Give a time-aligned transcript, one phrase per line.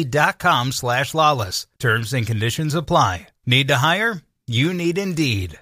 [0.00, 1.66] Indeed.com slash lalas.
[1.78, 3.28] Terms and conditions apply.
[3.46, 4.22] Need to hire?
[4.46, 5.58] You need Indeed.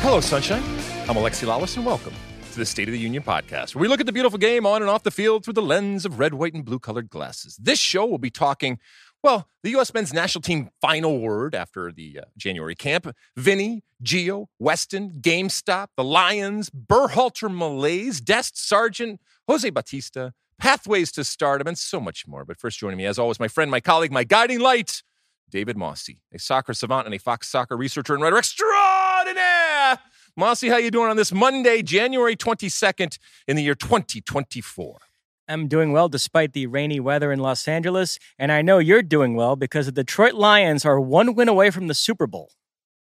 [0.00, 0.62] Hello, Sunshine.
[1.08, 2.12] I'm Alexi Lalas, and welcome
[2.52, 4.80] to the State of the Union podcast, where we look at the beautiful game on
[4.80, 7.56] and off the field through the lens of red, white, and blue colored glasses.
[7.56, 8.78] This show will be talking
[9.24, 9.94] well, the U.S.
[9.94, 16.04] men's national team final word after the uh, January camp Vinny, Gio, Weston, GameStop, the
[16.04, 22.44] Lions, Berhalter Malaise, Dest Sargent, Jose Bautista, Pathways to Stardom, and so much more.
[22.44, 25.02] But first, joining me, as always, my friend, my colleague, my guiding light,
[25.50, 30.00] David Mosse, a soccer savant and a Fox soccer researcher and writer extraordinaire.
[30.36, 34.98] Mosse, how you doing on this Monday, January 22nd in the year 2024?
[35.46, 39.34] Am doing well despite the rainy weather in Los Angeles, and I know you're doing
[39.34, 42.50] well because the Detroit Lions are one win away from the Super Bowl.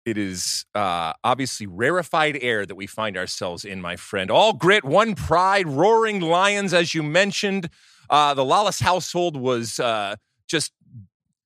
[0.05, 4.31] It is uh, obviously rarefied air that we find ourselves in, my friend.
[4.31, 7.69] All grit, one pride, roaring lions, as you mentioned.
[8.09, 10.15] Uh, the Lalas household was uh,
[10.47, 10.71] just,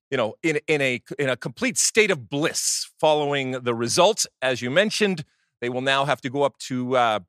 [0.09, 4.25] you know, in in a in a complete state of bliss following the results.
[4.41, 5.25] As you mentioned,
[5.59, 7.19] they will now have to go up to uh,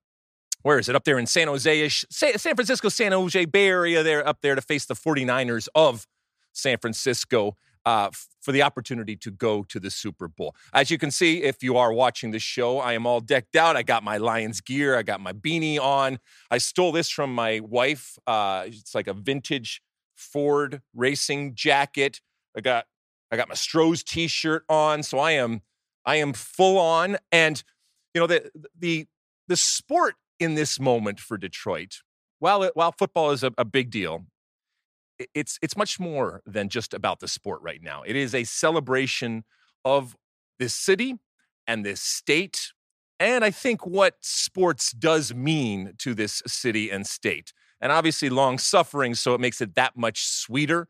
[0.66, 0.96] where is it?
[0.96, 4.56] Up there in San Jose ish, San Francisco, San Jose Bay Area, there up there
[4.56, 6.08] to face the 49ers of
[6.52, 8.10] San Francisco uh,
[8.40, 10.56] for the opportunity to go to the Super Bowl.
[10.72, 13.76] As you can see, if you are watching the show, I am all decked out.
[13.76, 16.18] I got my Lions gear, I got my beanie on.
[16.50, 18.18] I stole this from my wife.
[18.26, 19.82] Uh, it's like a vintage
[20.16, 22.20] Ford racing jacket.
[22.56, 22.86] I got
[23.30, 25.60] I got my Strohs t-shirt on, so I am
[26.04, 27.18] I am full on.
[27.30, 27.62] And
[28.14, 29.06] you know the the
[29.46, 31.98] the sport in this moment for Detroit,
[32.38, 34.26] while it, while football is a, a big deal,
[35.34, 38.02] it's it's much more than just about the sport right now.
[38.02, 39.44] It is a celebration
[39.84, 40.16] of
[40.58, 41.16] this city
[41.66, 42.72] and this state,
[43.18, 47.52] and I think what sports does mean to this city and state.
[47.80, 50.88] And obviously, long suffering, so it makes it that much sweeter.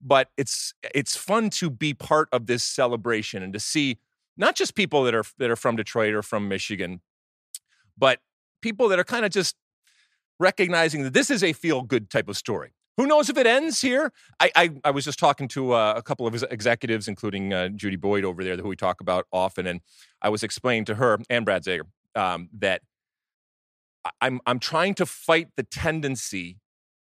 [0.00, 3.98] But it's it's fun to be part of this celebration and to see
[4.36, 7.00] not just people that are that are from Detroit or from Michigan,
[7.96, 8.20] but
[8.64, 9.56] people that are kind of just
[10.40, 12.72] recognizing that this is a feel good type of story.
[12.96, 14.10] Who knows if it ends here?
[14.40, 17.68] I, I, I was just talking to uh, a couple of his executives, including uh,
[17.68, 19.82] Judy Boyd over there, who we talk about often, and
[20.22, 21.82] I was explaining to her and Brad Zager
[22.14, 22.80] um, that
[24.22, 26.58] I'm I'm trying to fight the tendency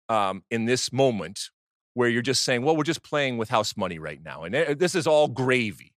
[0.09, 1.51] um, in this moment
[1.95, 4.75] where you're just saying, "Well, we're just playing with house money right now, and eh,
[4.75, 5.95] this is all gravy."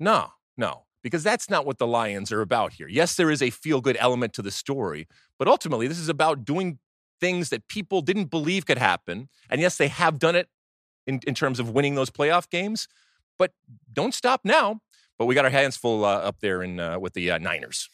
[0.00, 2.88] No, no because that's not what the Lions are about here.
[2.88, 5.06] Yes, there is a feel good element to the story,
[5.38, 6.80] but ultimately, this is about doing
[7.20, 9.28] things that people didn't believe could happen.
[9.48, 10.48] And yes, they have done it
[11.06, 12.88] in, in terms of winning those playoff games,
[13.38, 13.52] but
[13.92, 14.80] don't stop now.
[15.16, 17.88] But we got our hands full uh, up there in, uh, with the uh, Niners.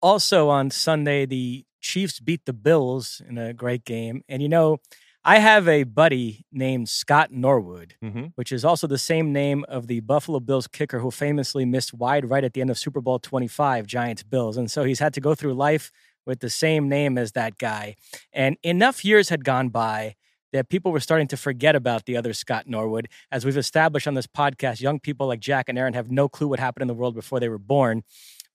[0.00, 4.22] Also on Sunday, the Chiefs beat the Bills in a great game.
[4.26, 4.78] And you know,
[5.26, 8.26] I have a buddy named Scott Norwood, mm-hmm.
[8.34, 12.28] which is also the same name of the Buffalo Bills kicker who famously missed wide
[12.28, 14.58] right at the end of Super Bowl 25, Giants Bills.
[14.58, 15.90] And so he's had to go through life
[16.26, 17.96] with the same name as that guy.
[18.34, 20.14] And enough years had gone by
[20.52, 23.08] that people were starting to forget about the other Scott Norwood.
[23.32, 26.48] As we've established on this podcast, young people like Jack and Aaron have no clue
[26.48, 28.02] what happened in the world before they were born.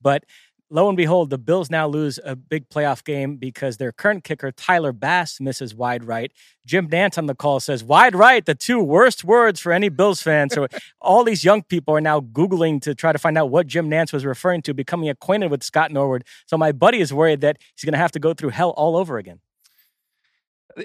[0.01, 0.23] But
[0.69, 4.51] lo and behold, the Bills now lose a big playoff game because their current kicker,
[4.51, 6.31] Tyler Bass, misses wide right.
[6.65, 10.21] Jim Nantz on the call says, wide right, the two worst words for any Bills
[10.21, 10.49] fan.
[10.49, 10.67] So
[11.01, 14.13] all these young people are now Googling to try to find out what Jim Nantz
[14.13, 16.23] was referring to, becoming acquainted with Scott Norwood.
[16.45, 18.95] So my buddy is worried that he's going to have to go through hell all
[18.95, 19.39] over again.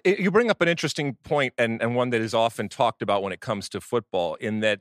[0.05, 3.33] You bring up an interesting point and, and one that is often talked about when
[3.33, 4.81] it comes to football, in that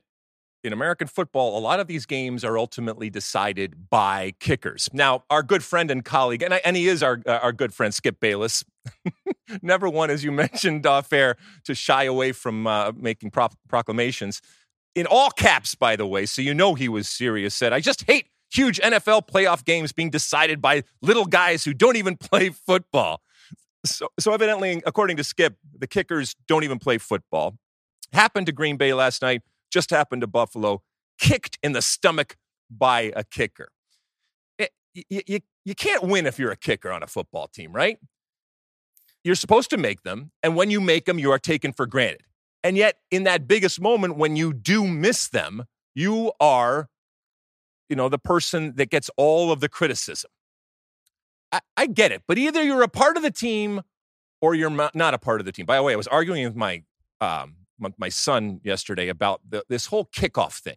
[0.64, 4.88] in American football, a lot of these games are ultimately decided by kickers.
[4.94, 7.74] Now, our good friend and colleague, and, I, and he is our, uh, our good
[7.74, 8.64] friend, Skip Bayless,
[9.62, 14.40] never one, as you mentioned, uh, fair to shy away from uh, making pro- proclamations.
[14.94, 18.04] In all caps, by the way, so you know he was serious, said, I just
[18.04, 23.20] hate huge NFL playoff games being decided by little guys who don't even play football.
[23.84, 27.58] So, so evidently, according to Skip, the kickers don't even play football.
[28.14, 29.42] Happened to Green Bay last night
[29.74, 30.82] just happened to Buffalo,
[31.18, 32.36] kicked in the stomach
[32.70, 33.68] by a kicker.
[34.58, 37.72] It, eh, you, you, you can't win if you're a kicker on a football team,
[37.72, 37.98] right?
[39.24, 42.22] You're supposed to make them, and when you make them, you are taken for granted.
[42.62, 46.88] And yet, in that biggest moment, when you do miss them, you are,
[47.88, 50.30] you know, the person that gets all of the criticism.
[51.52, 53.82] I, I get it, but either you're a part of the team
[54.40, 55.66] or you're not a part of the team.
[55.66, 56.82] By the way, I was arguing with my
[57.20, 60.76] um, my son yesterday about the, this whole kickoff thing.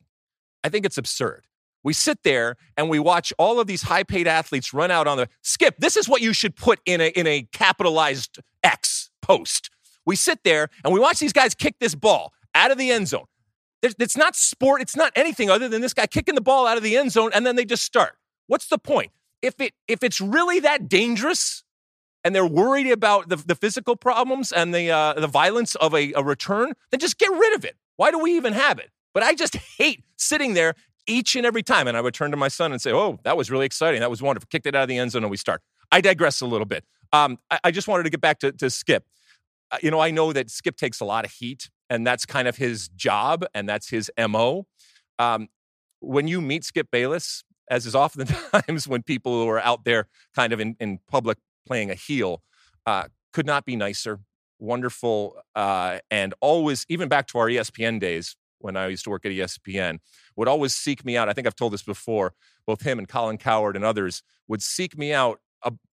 [0.63, 1.45] I think it's absurd.
[1.83, 5.17] We sit there and we watch all of these high paid athletes run out on
[5.17, 5.75] the skip.
[5.77, 9.69] This is what you should put in a, in a capitalized X post.
[10.05, 13.07] We sit there and we watch these guys kick this ball out of the end
[13.07, 13.25] zone.
[13.81, 16.83] it's not sport, it's not anything other than this guy kicking the ball out of
[16.83, 18.15] the end zone and then they just start.
[18.47, 19.11] What's the point?
[19.41, 21.63] If it if it's really that dangerous,
[22.27, 26.11] and they're worried about the, the physical problems and the, uh, the violence of a,
[26.11, 27.77] a return, then just get rid of it.
[27.95, 28.89] Why do we even have it?
[29.13, 30.73] But I just hate sitting there
[31.07, 31.87] each and every time.
[31.87, 34.01] And I would turn to my son and say, Oh, that was really exciting.
[34.01, 34.45] That was wonderful.
[34.51, 35.61] Kicked it out of the end zone and we start.
[35.89, 36.83] I digress a little bit.
[37.13, 39.05] Um, I, I, just wanted to get back to, to Skip.
[39.71, 42.49] Uh, you know, I know that Skip takes a lot of heat, and that's kind
[42.49, 44.67] of his job, and that's his MO.
[45.17, 45.47] Um,
[46.01, 48.27] when you meet Skip Bayless, as is often
[48.67, 51.37] times when people who are out there kind of in, in public
[51.67, 52.41] playing a heel.
[52.85, 54.19] Uh, could not be nicer,
[54.59, 59.25] wonderful, uh, and always, even back to our ESPN days when I used to work
[59.25, 59.99] at ESPN,
[60.35, 61.29] would always seek me out.
[61.29, 62.33] I think I've told this before.
[62.65, 65.39] Both him and Colin Cowherd and others would seek me out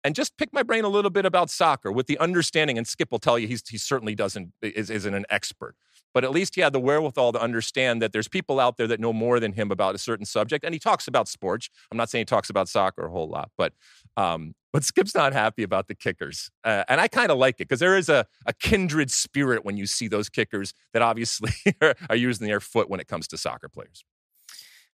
[0.04, 2.78] and just pick my brain a little bit about soccer with the understanding.
[2.78, 5.76] And Skip will tell you he's, he certainly doesn't is, isn't an expert,
[6.14, 9.00] but at least he had the wherewithal to understand that there's people out there that
[9.00, 10.64] know more than him about a certain subject.
[10.64, 11.70] And he talks about sports.
[11.92, 13.74] I'm not saying he talks about soccer a whole lot, but
[14.16, 16.50] um, but Skip's not happy about the kickers.
[16.64, 19.78] Uh, and I kind of like it because there is a, a kindred spirit when
[19.78, 21.52] you see those kickers that obviously
[22.10, 24.04] are using their foot when it comes to soccer players.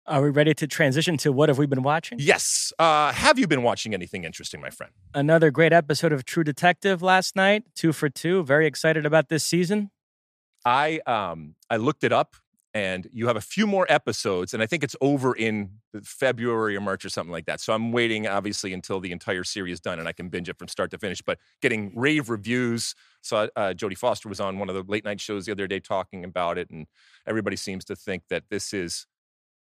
[0.09, 2.19] Are we ready to transition to what have we been watching?
[2.21, 2.73] Yes.
[2.79, 4.93] Uh, have you been watching anything interesting, my friend?
[5.13, 8.45] Another great episode of True Detective last night, two for two.
[8.45, 9.91] Very excited about this season.
[10.67, 12.37] I um I looked it up
[12.75, 15.71] and you have a few more episodes and i think it's over in
[16.05, 17.61] february or march or something like that.
[17.61, 20.59] So i'm waiting obviously until the entire series is done and i can binge it
[20.59, 22.95] from start to finish but getting rave reviews.
[23.23, 25.81] Saw uh, jodie foster was on one of the late night shows the other day
[25.81, 26.87] talking about it and
[27.27, 29.07] everybody seems to think that this is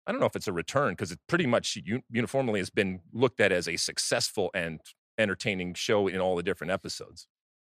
[0.07, 1.79] i don't know if it's a return because it pretty much
[2.11, 4.81] uniformly has been looked at as a successful and
[5.19, 7.29] entertaining show in all the different episodes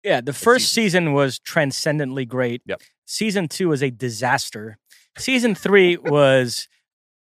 [0.02, 1.04] yeah, the first season.
[1.04, 2.62] season was transcendently great.
[2.66, 2.82] Yep.
[3.06, 4.78] Season two was a disaster.
[5.16, 6.68] Season three was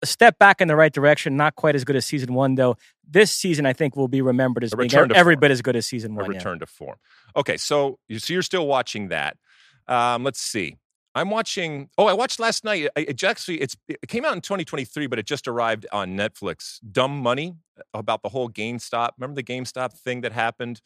[0.02, 1.38] a step back in the right direction.
[1.38, 2.78] Not quite as good as season one, though.
[3.10, 5.86] This season, I think, will be remembered as a being every bit as good as
[5.86, 6.28] season one.
[6.28, 6.60] Return yeah.
[6.60, 6.98] to form.
[7.36, 9.38] Okay, so you so you're still watching that.
[9.88, 10.78] Um, let's see.
[11.16, 11.90] I'm watching.
[11.98, 12.90] Oh, I watched last night.
[12.96, 16.80] It actually it's it came out in 2023, but it just arrived on Netflix.
[16.92, 17.56] Dumb Money
[17.94, 19.12] about the whole GameStop.
[19.18, 20.82] Remember the GameStop thing that happened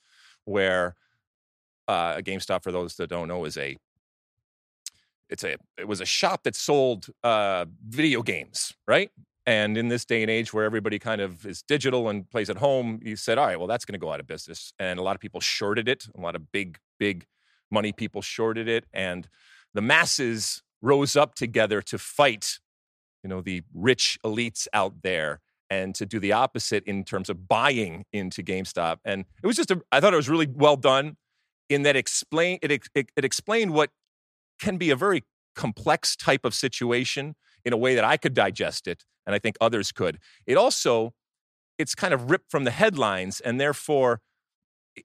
[0.45, 0.95] where
[1.91, 3.75] uh, GameStop, for those that don't know, is a
[5.29, 9.11] it's a it was a shop that sold uh, video games, right?
[9.45, 12.57] And in this day and age where everybody kind of is digital and plays at
[12.57, 14.71] home, you said, all right, well, that's going to go out of business.
[14.79, 16.07] And a lot of people shorted it.
[16.15, 17.25] A lot of big, big
[17.71, 18.85] money people shorted it.
[18.93, 19.27] And
[19.73, 22.59] the masses rose up together to fight,
[23.23, 27.47] you know, the rich elites out there and to do the opposite in terms of
[27.47, 28.97] buying into GameStop.
[29.03, 31.17] And it was just, I thought it was really well done
[31.71, 33.89] in that explain it, it, it explained what
[34.59, 35.23] can be a very
[35.55, 39.55] complex type of situation in a way that I could digest it and I think
[39.61, 40.19] others could.
[40.45, 41.13] It also
[41.77, 44.21] it's kind of ripped from the headlines and therefore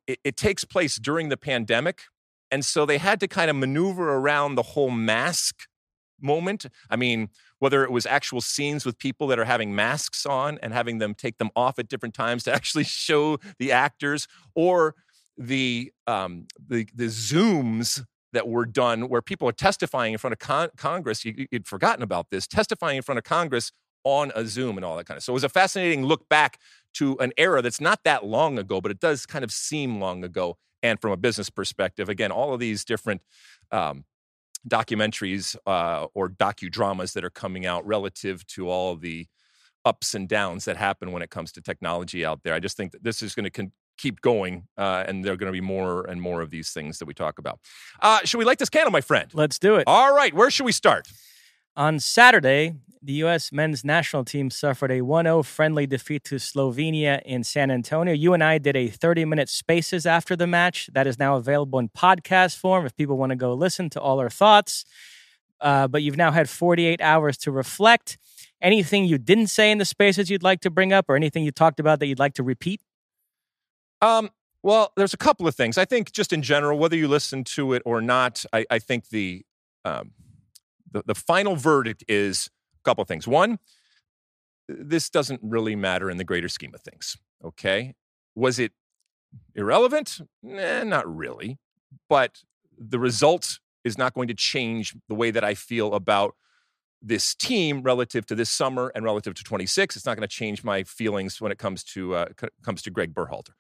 [0.07, 2.03] it, it takes place during the pandemic
[2.51, 5.67] and so they had to kind of maneuver around the whole mask
[6.21, 6.67] moment.
[6.91, 10.73] I mean, whether it was actual scenes with people that are having masks on and
[10.73, 14.95] having them take them off at different times to actually show the actors, or
[15.37, 20.39] the um, the the zooms that were done where people are testifying in front of
[20.39, 21.25] con- Congress.
[21.25, 23.73] You, would forgotten about this, testifying in front of Congress
[24.05, 25.25] on a Zoom and all that kind of.
[25.25, 26.61] So it was a fascinating look back
[26.95, 30.23] to an era that's not that long ago, but it does kind of seem long
[30.23, 30.57] ago.
[30.83, 33.23] And from a business perspective, again, all of these different
[33.73, 34.05] um,
[34.69, 39.27] documentaries uh, or docudramas that are coming out relative to all the
[39.85, 42.55] ups and downs that happen when it comes to technology out there.
[42.55, 45.37] I just think that this is going to con- keep going, uh, and there are
[45.37, 47.61] going to be more and more of these things that we talk about.
[48.01, 49.31] Uh, should we light this candle, my friend?
[49.35, 49.85] Let's do it.
[49.87, 51.09] All right, where should we start?
[51.77, 53.53] On Saturday, the U.S.
[53.53, 58.13] men's national team suffered a 1 0 friendly defeat to Slovenia in San Antonio.
[58.13, 60.91] You and I did a 30 minute spaces after the match.
[60.93, 64.19] That is now available in podcast form if people want to go listen to all
[64.19, 64.85] our thoughts.
[65.61, 68.19] Uh, but you've now had 48 hours to reflect.
[68.61, 71.53] Anything you didn't say in the spaces you'd like to bring up, or anything you
[71.53, 72.81] talked about that you'd like to repeat?
[74.03, 74.31] Um,
[74.63, 75.79] well, there's a couple of things.
[75.79, 79.11] I think just in general, whether you listen to it or not, I, I think
[79.11, 79.45] the,
[79.85, 80.13] um,
[80.91, 82.51] the the final verdict is
[82.81, 83.29] a couple of things.
[83.29, 83.59] One,
[84.69, 87.17] this doesn't really matter in the greater scheme of things.
[87.45, 87.95] Okay,
[88.35, 88.73] was it
[89.55, 90.21] irrelevant?
[90.43, 91.59] Nah, not really.
[92.09, 92.43] But
[92.77, 96.35] the result is not going to change the way that I feel about
[97.01, 99.97] this team relative to this summer and relative to 26.
[99.97, 102.27] It's not going to change my feelings when it comes to uh,
[102.65, 103.51] comes to Gregg Berhalter.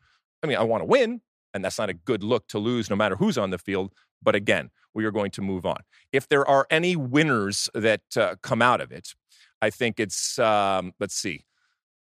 [0.47, 1.23] I mean, I want to win,
[1.53, 3.93] and that's not a good look to lose no matter who's on the field.
[4.23, 5.79] But again, we are going to move on.
[6.13, 9.15] If there are any winners that uh, come out of it,
[9.61, 11.45] I think it's, um, let's see,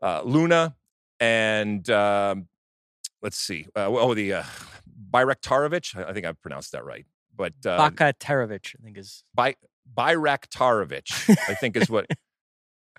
[0.01, 0.75] uh, Luna
[1.19, 2.48] and um,
[3.22, 4.43] let's see, uh, oh, the uh,
[5.12, 5.96] Bayraktarovic.
[6.08, 7.05] I think I've pronounced that right.
[7.36, 9.24] But uh, Baka Tarovic, I think is.
[9.34, 9.55] By,
[9.93, 12.05] Bayraktarovic, I think is what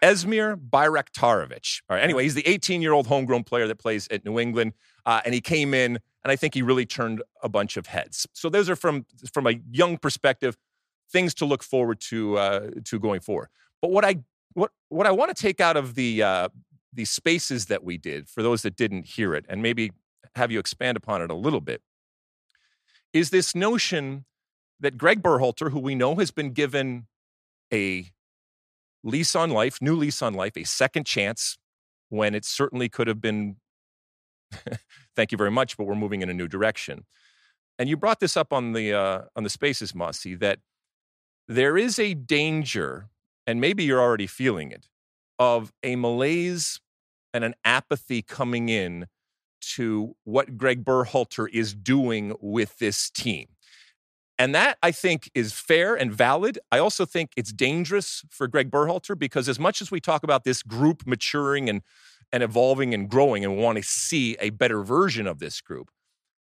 [0.02, 1.82] Esmir Bayraktarovic.
[1.88, 2.02] All right.
[2.02, 4.72] Anyway, he's the 18 year old homegrown player that plays at New England,
[5.06, 8.26] uh, and he came in, and I think he really turned a bunch of heads.
[8.32, 10.56] So those are from from a young perspective,
[11.10, 13.48] things to look forward to uh, to going forward.
[13.82, 14.16] But what I
[14.54, 16.48] what what I want to take out of the uh,
[16.92, 19.92] the spaces that we did for those that didn't hear it, and maybe
[20.34, 21.82] have you expand upon it a little bit,
[23.12, 24.24] is this notion
[24.78, 27.06] that Gregg Berhalter, who we know has been given
[27.72, 28.10] a
[29.02, 31.58] lease on life, new lease on life, a second chance
[32.08, 33.56] when it certainly could have been,
[35.16, 37.04] thank you very much, but we're moving in a new direction.
[37.78, 40.58] And you brought this up on the uh, on the spaces, Mosse, that
[41.48, 43.08] there is a danger,
[43.46, 44.86] and maybe you're already feeling it,
[45.38, 46.80] of a malaise
[47.32, 49.06] and an apathy coming in
[49.60, 53.48] to what Gregg Berhalter is doing with this team.
[54.40, 56.58] And that I think is fair and valid.
[56.72, 60.44] I also think it's dangerous for Gregg Berhalter because as much as we talk about
[60.44, 61.82] this group maturing and
[62.32, 65.90] and evolving and growing and want to see a better version of this group,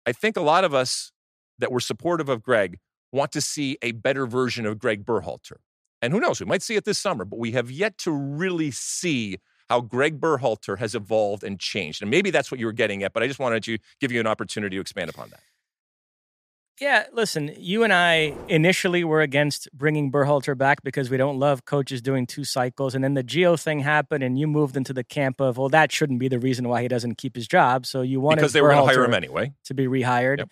[0.05, 1.13] I think a lot of us
[1.61, 2.81] that were supportive of Gregg
[3.13, 5.59] want to see a better version of Gregg Berhalter.
[6.03, 8.73] And who knows, we might see it this summer, but we have yet to really
[8.73, 9.37] see
[9.69, 12.03] how Gregg Berhalter has evolved and changed.
[12.03, 14.19] And maybe that's what you were getting at, but I just wanted to give you
[14.19, 15.41] an opportunity to expand upon that.
[16.81, 21.65] Yeah, listen, you and I initially were against bringing Berhalter back because we don't love
[21.65, 22.97] coaches doing two cycles.
[22.97, 25.93] And then the Gio thing happened, and you moved into the camp of, well, that
[25.93, 27.87] shouldn't be the reason why he doesn't keep his job.
[27.87, 30.39] So you wanted because they were going to hire him anyway to be rehired.
[30.39, 30.49] Yep.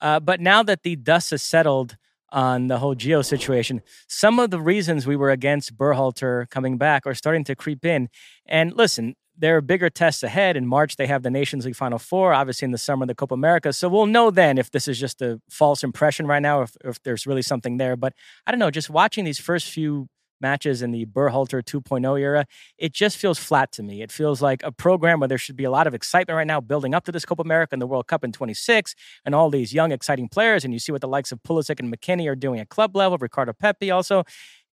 [0.00, 1.96] Uh, but now that the dust has settled
[2.30, 7.06] on the whole Gio situation, some of the reasons we were against Berhalter coming back
[7.06, 8.08] are starting to creep in.
[8.46, 10.56] And listen, there are bigger tests ahead.
[10.56, 12.32] In March, they have the Nations League Final Four.
[12.32, 13.72] Obviously, in the summer, the Copa America.
[13.72, 17.02] So we'll know then if this is just a false impression right now, if, if
[17.02, 17.96] there's really something there.
[17.96, 18.14] But
[18.46, 18.70] I don't know.
[18.70, 20.08] Just watching these first few
[20.40, 22.46] matches in the Berhalter 2.0 era,
[22.78, 24.02] it just feels flat to me.
[24.02, 26.60] It feels like a program where there should be a lot of excitement right now
[26.60, 29.72] building up to this Copa America and the World Cup in 26 and all these
[29.72, 30.64] young, exciting players.
[30.64, 33.18] And you see what the likes of Pulisic and McKennie are doing at club level,
[33.18, 34.24] Ricardo Pepi also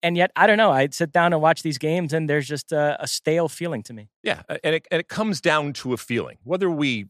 [0.04, 0.72] and yet I don't know.
[0.72, 3.94] I'd sit down and watch these games, and there's just a, a stale feeling to
[3.94, 4.10] me.
[4.24, 6.38] Yeah, and it, and it comes down to a feeling.
[6.44, 7.08] Whether we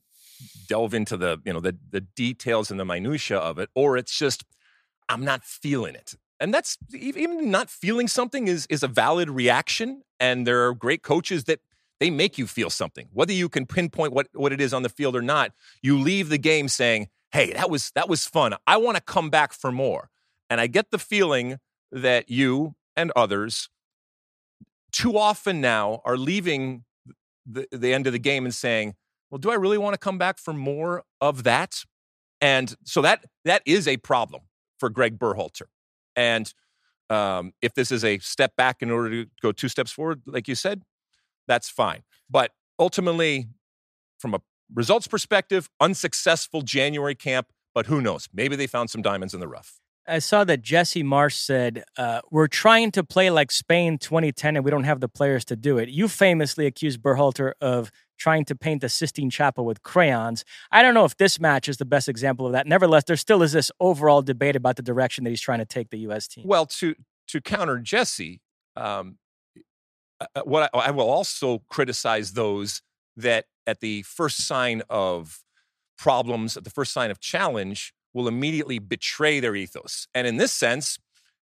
[0.67, 4.17] delve into the you know the the details and the minutia of it, or it's
[4.17, 4.43] just
[5.09, 6.15] I'm not feeling it.
[6.39, 10.03] And that's even not feeling something is is a valid reaction.
[10.19, 11.59] And there are great coaches that
[11.99, 14.89] they make you feel something, whether you can pinpoint what what it is on the
[14.89, 15.51] field or not.
[15.81, 18.55] You leave the game saying, "Hey, that was that was fun.
[18.65, 20.09] I want to come back for more."
[20.49, 21.59] And I get the feeling
[21.91, 23.69] that you and others
[24.91, 26.83] too often now are leaving
[27.45, 28.95] the, the end of the game and saying,
[29.29, 31.83] well, do I really want to come back for more of that?
[32.41, 34.43] And so that that is a problem
[34.79, 35.67] for Gregg Berhalter.
[36.15, 36.53] And
[37.09, 40.47] um, if this is a step back in order to go two steps forward, like
[40.47, 40.81] you said,
[41.47, 42.03] that's fine.
[42.29, 43.47] But ultimately,
[44.17, 44.41] from a
[44.73, 47.47] results perspective, unsuccessful January camp.
[47.73, 48.27] But who knows?
[48.33, 49.80] Maybe they found some diamonds in the rough.
[50.07, 54.65] I saw that Jesse Marsch said, uh, We're trying to play like Spain 2010 and
[54.65, 55.89] we don't have the players to do it.
[55.89, 60.43] You famously accused Berhalter of trying to paint the Sistine Chapel with crayons.
[60.71, 62.67] I don't know if this match is the best example of that.
[62.67, 65.89] Nevertheless, there still is this overall debate about the direction that he's trying to take
[65.89, 66.27] the U.S.
[66.27, 66.45] team.
[66.47, 66.95] Well, to
[67.27, 68.41] to counter Jesse,
[68.75, 69.17] um,
[70.43, 72.81] what I, I will also criticize those
[73.17, 75.39] that at the first sign of
[75.97, 80.07] problems, at the first sign of challenge, will immediately betray their ethos.
[80.13, 80.99] And in this sense,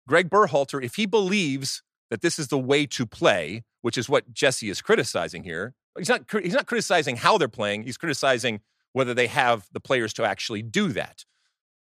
[0.08, 4.34] Gregg Berhalter, if he believes that this is the way to play, which is what
[4.34, 8.62] Jesse is criticizing here, he's not, he's not criticizing how they're playing, he's criticizing
[8.94, 11.26] whether they have the players to actually do that.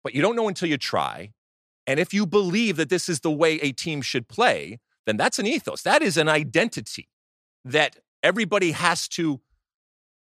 [0.05, 1.33] But you don't know until you try.
[1.87, 5.38] And if you believe that this is the way a team should play, then that's
[5.38, 5.83] an ethos.
[5.83, 7.09] That is an identity
[7.64, 9.41] that everybody has to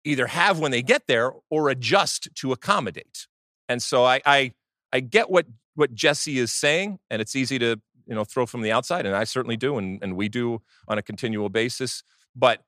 [0.04, 3.26] either have when they get there or adjust to accommodate.
[3.74, 4.52] And so I, I,
[4.92, 8.62] I get what what Jesse is saying, and it's easy to you know throw from
[8.62, 12.04] the outside, and I certainly do, and, and we do on a continual basis.
[12.36, 12.62] But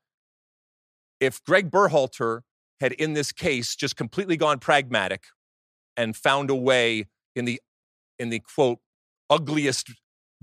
[1.20, 2.40] if Gregg Berhalter
[2.80, 5.26] had in this case just completely gone pragmatic
[5.96, 7.60] and found a way in the
[8.18, 8.80] in the quote
[9.30, 9.92] ugliest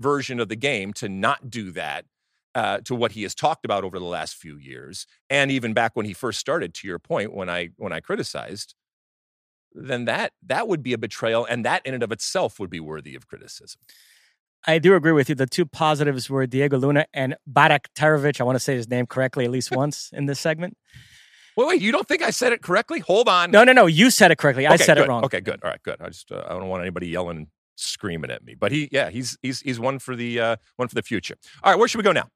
[0.00, 2.06] version of the game to not do that
[2.54, 5.94] uh, to what he has talked about over the last few years and even back
[5.94, 8.74] when he first started to your point when i when i criticized
[9.74, 12.80] then that that would be a betrayal and that in and of itself would be
[12.80, 13.80] worthy of criticism
[14.66, 15.34] I do agree with you.
[15.34, 18.40] The two positives were Diego Luna and Baraktarovic.
[18.40, 20.76] I want to say his name correctly at least once in this segment.
[21.56, 23.00] Wait, wait, you don't think I said it correctly?
[23.00, 23.50] Hold on.
[23.50, 23.86] No, no, no.
[23.86, 24.66] You said it correctly.
[24.66, 25.04] I said good.
[25.04, 25.24] it wrong.
[25.24, 25.60] Okay, good.
[25.62, 26.00] All right, good.
[26.00, 28.54] I just uh, I don't want anybody yelling, screaming at me.
[28.54, 31.36] But he, yeah, he's he's he's one for the uh, one for the future.
[31.62, 32.28] All right, where should we go now?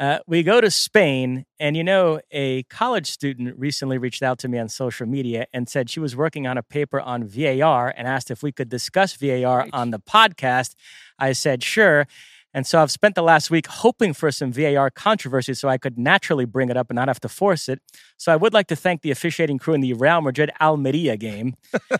[0.00, 4.48] Uh, we go to Spain, and you know, a college student recently reached out to
[4.48, 8.08] me on social media and said she was working on a paper on VAR and
[8.08, 10.74] asked if we could discuss VAR on the podcast.
[11.18, 12.06] I said, sure.
[12.52, 15.98] And so I've spent the last week hoping for some VAR controversy so I could
[15.98, 17.80] naturally bring it up and not have to force it.
[18.16, 21.54] So I would like to thank the officiating crew in the Real Madrid Almeria game.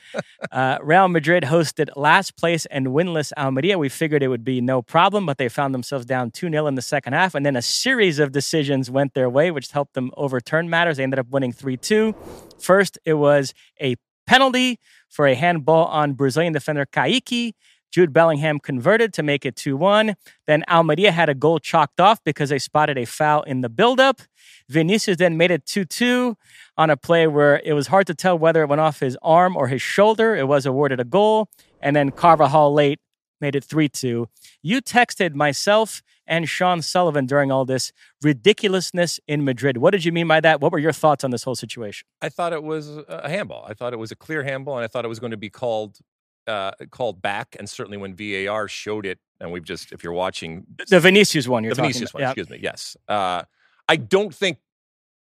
[0.52, 3.78] uh, Real Madrid hosted last place and winless Almeria.
[3.78, 6.74] We figured it would be no problem, but they found themselves down 2 0 in
[6.74, 7.34] the second half.
[7.34, 10.96] And then a series of decisions went their way, which helped them overturn matters.
[10.96, 12.14] They ended up winning 3 2.
[12.58, 14.78] First, it was a penalty
[15.08, 17.52] for a handball on Brazilian defender Kaiky.
[17.90, 20.14] Jude Bellingham converted to make it 2 1.
[20.46, 24.22] Then Almeria had a goal chalked off because they spotted a foul in the buildup.
[24.68, 26.36] Vinicius then made it 2 2
[26.76, 29.56] on a play where it was hard to tell whether it went off his arm
[29.56, 30.36] or his shoulder.
[30.36, 31.48] It was awarded a goal.
[31.80, 33.00] And then Carvajal late
[33.40, 34.28] made it 3 2.
[34.62, 39.78] You texted myself and Sean Sullivan during all this ridiculousness in Madrid.
[39.78, 40.60] What did you mean by that?
[40.60, 42.06] What were your thoughts on this whole situation?
[42.22, 43.66] I thought it was a handball.
[43.68, 45.50] I thought it was a clear handball, and I thought it was going to be
[45.50, 45.98] called
[46.46, 50.66] uh, called back, and certainly when VAR showed it, and we've just, if you're watching
[50.88, 52.30] the Vinicius one, you're the Vinicius one, yeah.
[52.30, 52.96] excuse me, yes.
[53.08, 53.42] Uh,
[53.88, 54.58] I don't think,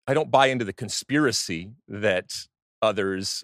[0.08, 2.48] I don't buy into the conspiracy that
[2.82, 3.44] others,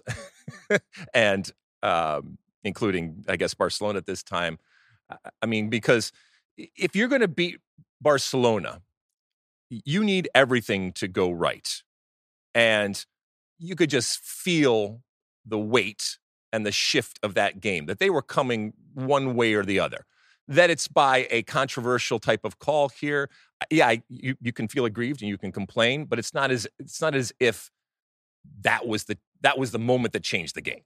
[1.14, 1.50] and
[1.82, 4.58] um, including, I guess, Barcelona at this time.
[5.42, 6.12] I mean, because
[6.56, 7.58] if you're going to beat
[8.00, 8.80] Barcelona,
[9.68, 11.82] you need everything to go right,
[12.54, 13.04] and
[13.58, 15.02] you could just feel
[15.44, 16.18] the weight
[16.52, 20.04] and the shift of that game, that they were coming one way or the other.
[20.48, 23.30] That it's by a controversial type of call here.
[23.70, 27.00] Yeah, you, you can feel aggrieved and you can complain, but it's not as it's
[27.00, 27.70] not as if
[28.60, 30.82] that was the that was the moment that changed the game.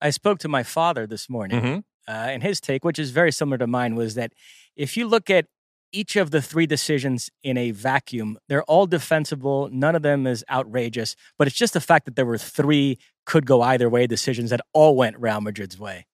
[0.00, 1.78] I spoke to my father this morning, mm-hmm.
[2.08, 4.32] uh, and his take, which is very similar to mine, was that
[4.76, 5.46] if you look at
[5.92, 9.68] each of the three decisions in a vacuum, they're all defensible.
[9.72, 13.46] None of them is outrageous, but it's just the fact that there were three could
[13.46, 16.06] go either way decisions that all went Real Madrid's way.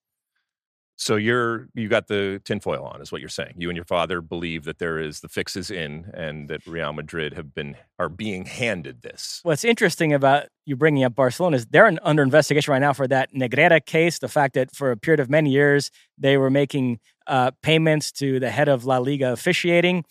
[0.97, 3.55] So you're you got the tinfoil on, is what you're saying.
[3.57, 7.33] You and your father believe that there is the fixes in, and that Real Madrid
[7.35, 9.41] have been are being handed this.
[9.43, 13.35] What's interesting about you bringing up Barcelona is they're under investigation right now for that
[13.35, 14.21] Negreira case.
[14.21, 18.41] The fact that for a period of many years they were making uh, payments to
[18.41, 20.05] the head of La Liga officiating.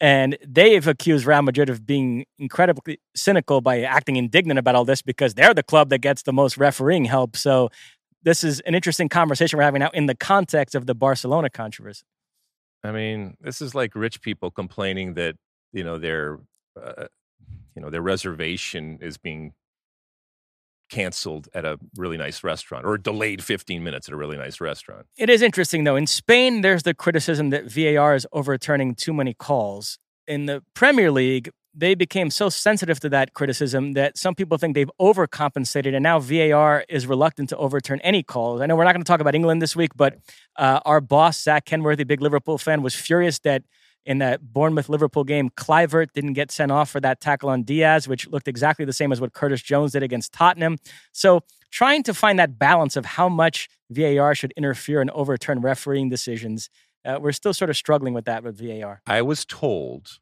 [0.00, 5.02] And they've accused Real Madrid of being incredibly cynical by acting indignant about all this
[5.02, 7.36] because they're the club that gets the most refereeing help.
[7.36, 7.70] So
[8.22, 12.04] this is an interesting conversation we're having now in the context of the Barcelona controversy.
[12.82, 15.36] I mean, this is like rich people complaining that
[15.72, 16.38] you know their
[16.80, 17.06] uh,
[17.74, 19.52] you know their reservation is being
[20.90, 25.06] canceled at a really nice restaurant or delayed 15 minutes at a really nice restaurant.
[25.16, 25.96] It is interesting though.
[25.96, 29.98] In Spain, there's the criticism that VAR is overturning too many calls.
[30.26, 34.74] In the Premier League, they became so sensitive to that criticism that some people think
[34.74, 38.60] they've overcompensated, and now VAR is reluctant to overturn any calls.
[38.60, 40.18] I know we're not going to talk about England this week, but
[40.56, 43.62] uh, our boss, Zach Kenworthy, big Liverpool fan, was furious that
[44.06, 45.50] in that Bournemouth Liverpool game.
[45.50, 49.12] Kluivert didn't get sent off for that tackle on Diaz, which looked exactly the same
[49.12, 50.78] as what Curtis Jones did against Tottenham.
[51.12, 56.08] So, trying to find that balance of how much VAR should interfere and overturn refereeing
[56.08, 56.68] decisions,
[57.04, 59.02] uh, we're still sort of struggling with that with VAR.
[59.06, 60.18] I was told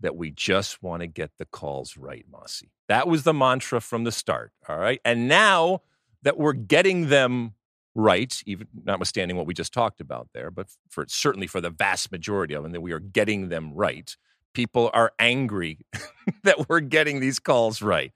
[0.00, 2.62] that we just want to get the calls right, Mosse.
[2.88, 4.52] That was the mantra from the start.
[4.68, 5.00] All right.
[5.04, 5.82] And now
[6.22, 7.54] that we're getting them
[7.94, 12.12] right, even notwithstanding what we just talked about there, but for certainly for the vast
[12.12, 14.16] majority of them, that we are getting them right.
[14.52, 15.78] People are angry
[16.44, 18.12] that we're getting these calls right.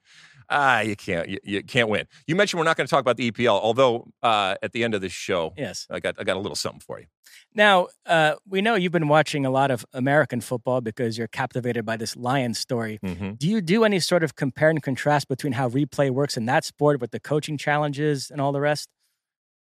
[0.50, 2.06] Ah, you can't you, you, can't win.
[2.26, 4.94] You mentioned we're not going to talk about the EPL, although uh, at the end
[4.94, 7.06] of this show, yes, I got I got a little something for you.
[7.54, 11.86] Now uh, we know you've been watching a lot of American football because you're captivated
[11.86, 12.98] by this Lions story.
[13.02, 13.32] Mm-hmm.
[13.32, 16.64] Do you do any sort of compare and contrast between how replay works in that
[16.64, 18.88] sport with the coaching challenges and all the rest?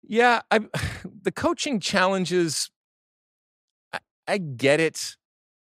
[0.07, 0.61] Yeah, I,
[1.23, 2.71] the coaching challenges,
[3.93, 5.17] I, I get it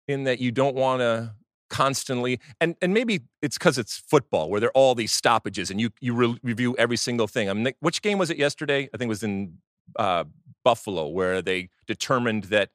[0.08, 1.34] in that you don't want to
[1.68, 5.80] constantly and and maybe it's because it's football where there are all these stoppages and
[5.80, 7.48] you you re- review every single thing.
[7.48, 8.88] I mean which game was it yesterday?
[8.92, 9.58] I think it was in
[9.96, 10.24] uh,
[10.64, 12.70] buffalo where they determined that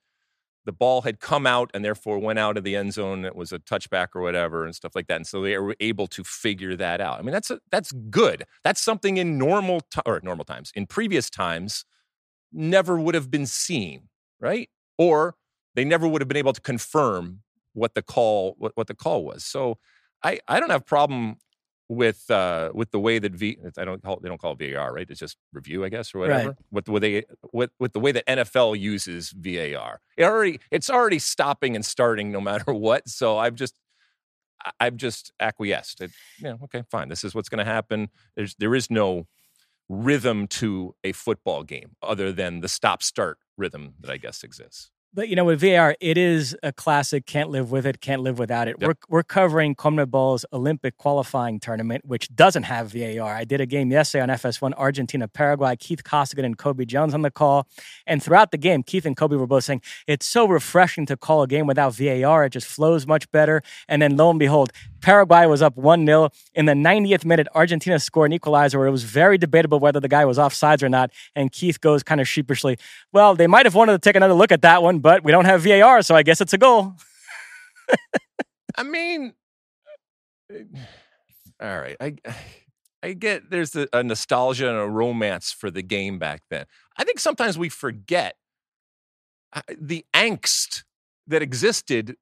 [0.65, 3.23] the ball had come out and therefore went out of the end zone.
[3.23, 5.17] It was a touchback or whatever and stuff like that.
[5.17, 7.19] And so they were able to figure that out.
[7.19, 8.43] I mean, that's a, that's good.
[8.63, 11.85] That's something in normal or normal times, in previous times,
[12.51, 14.69] never would have been seen, right?
[14.97, 15.35] Or
[15.75, 17.41] they never would have been able to confirm
[17.73, 19.43] what the call what, what the call was.
[19.45, 19.77] So
[20.23, 21.37] I I don't have problem
[21.87, 24.93] with uh, with the way that V I don't call they don't call it VAR
[24.93, 25.07] right?
[25.09, 26.57] It's just review I guess or whatever right.
[26.71, 30.89] with the way they with with the way that NFL uses VAR it already it's
[30.89, 33.79] already stopping and starting no matter what so I've just
[34.79, 36.01] I've just acquiesced.
[36.01, 38.09] It, yeah okay fine this is what's going to happen.
[38.35, 39.27] There's there is no
[39.87, 44.89] rhythm to a football game other than the stop start rhythm that I guess exists
[45.15, 47.25] but you know, with VAR, it is a classic.
[47.25, 48.01] Can't live with it.
[48.01, 48.75] Can't live without it.
[48.79, 48.87] Yep.
[48.87, 53.33] We're we're covering CONMEBOL's Olympic qualifying tournament, which doesn't have VAR.
[53.33, 55.75] I did a game yesterday on FS1, Argentina, Paraguay.
[55.77, 57.67] Keith Costigan and Cobi Jones on the call,
[58.05, 61.41] and throughout the game, Keith and Cobi were both saying it's so refreshing to call
[61.43, 62.45] a game without VAR.
[62.45, 63.61] It just flows much better.
[63.87, 64.71] And then lo and behold,
[65.05, 66.31] Paraguay was up 1 0.
[66.55, 70.07] In the 90th minute, Argentina scored an equalizer where it was very debatable whether the
[70.07, 71.11] guy was offsides or not.
[71.35, 72.79] And Keith goes kind of sheepishly,
[73.13, 75.45] Well, they might have wanted to take another look at that one, but we don't
[75.45, 76.95] have VAR, so I guess it's a goal.
[78.75, 79.33] I mean,
[81.61, 81.95] all right.
[82.01, 82.15] I.
[83.03, 86.65] I get there's a, a, nostalgia and a romance for the game back then.
[86.97, 88.35] I think sometimes we forget
[89.53, 90.85] uh, the angst
[91.27, 92.17] that existed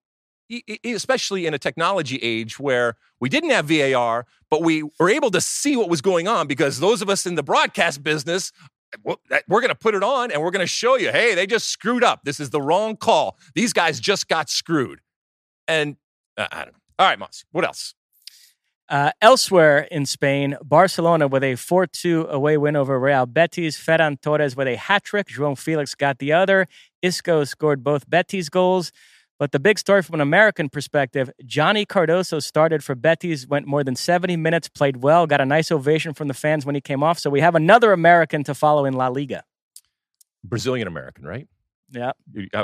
[0.84, 5.42] especially in a technology age where we didn't have VAR, but we were able to
[5.42, 8.52] see what was going on because those of us in the broadcast business,
[9.04, 11.70] we're going to put it on and we're going to show you, hey, they just
[11.70, 12.22] screwed up.
[12.24, 13.38] This is the wrong call.
[13.56, 15.00] These guys just got screwed.
[15.68, 15.98] And
[16.38, 16.80] uh, I don't know.
[17.00, 17.96] All right, Moss, what else?
[18.90, 23.78] Uh, elsewhere in Spain, Barcelona with a 4 2 away win over Real Betis.
[23.78, 25.28] Ferran Torres with a hat trick.
[25.28, 26.68] João Felix got the other.
[27.02, 28.92] Isco scored both Betis goals.
[29.40, 33.84] But the big story from an American perspective, Johnny Cardoso started for Betis, went more
[33.84, 37.04] than 70 minutes, played well, got a nice ovation from the fans when he came
[37.04, 37.20] off.
[37.20, 39.44] So we have another American to follow in La Liga.
[40.44, 41.48] Brazilian American, right?
[41.92, 42.12] Yeah.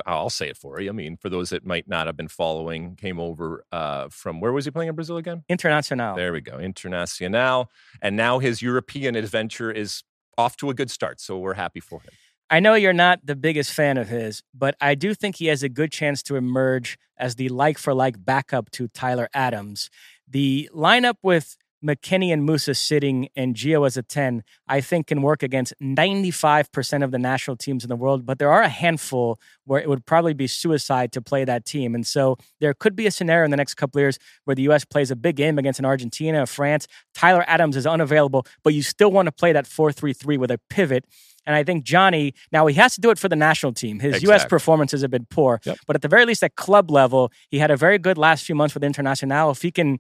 [0.06, 0.90] I'll say it for you.
[0.90, 4.52] I mean, for those that might not have been following, came over uh, from where
[4.52, 5.44] was he playing in Brazil again?
[5.50, 6.16] Internacional.
[6.16, 6.58] There we go.
[6.58, 7.68] Internacional.
[8.02, 10.04] And now his European adventure is
[10.38, 11.22] off to a good start.
[11.22, 12.12] So we're happy for him.
[12.50, 15.62] I know you're not the biggest fan of his, but I do think he has
[15.62, 19.90] a good chance to emerge as the like for like backup to Tyler Adams.
[20.28, 25.22] The lineup with McKennie and Musah sitting and Gio as a 10, I think can
[25.22, 29.40] work against 95% of the national teams in the world, but there are a handful
[29.66, 31.96] where it would probably be suicide to play that team.
[31.96, 34.84] And so there could be a scenario in the next couple years where the US
[34.86, 36.88] plays a big game against an Argentina, France.
[37.14, 41.06] Tyler Adams is unavailable, but you still want to play that 4-3-3 with a pivot
[41.46, 44.00] and I think Johnny, now he has to do it for the national team.
[44.00, 44.30] His exactly.
[44.30, 44.46] U.S.
[44.46, 45.78] performances have been poor, yep.
[45.88, 48.54] but at the very least at club level, he had a very good last few
[48.54, 49.52] months with Internacional.
[49.52, 50.00] If he can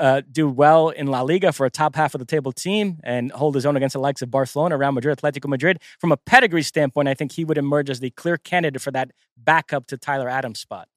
[0.00, 3.30] uh, do well in La Liga for a top half of the table team and
[3.32, 6.62] hold his own against the likes of Barcelona, Real Madrid, Atletico Madrid, from a pedigree
[6.62, 10.28] standpoint, I think he would emerge as the clear candidate for that backup to Tyler
[10.28, 10.88] Adams spot.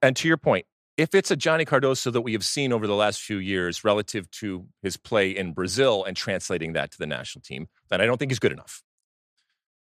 [0.00, 2.94] And to your point, if it's a Johnny Cardoso that we have seen over the
[2.94, 7.42] last few years relative to his play in Brazil and translating that to the national
[7.42, 8.82] team, then I don't think he's good enough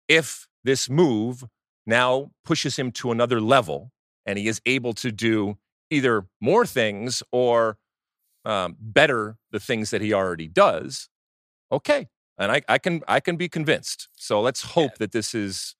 [0.09, 1.45] if this move
[1.85, 3.91] now pushes him to another level
[4.25, 5.57] and he is able to do
[5.89, 7.77] either more things or
[8.45, 11.09] um, better the things that he already does,
[11.71, 12.07] okay.
[12.37, 14.07] And I, I can I can be convinced.
[14.15, 15.75] So let's hope that this is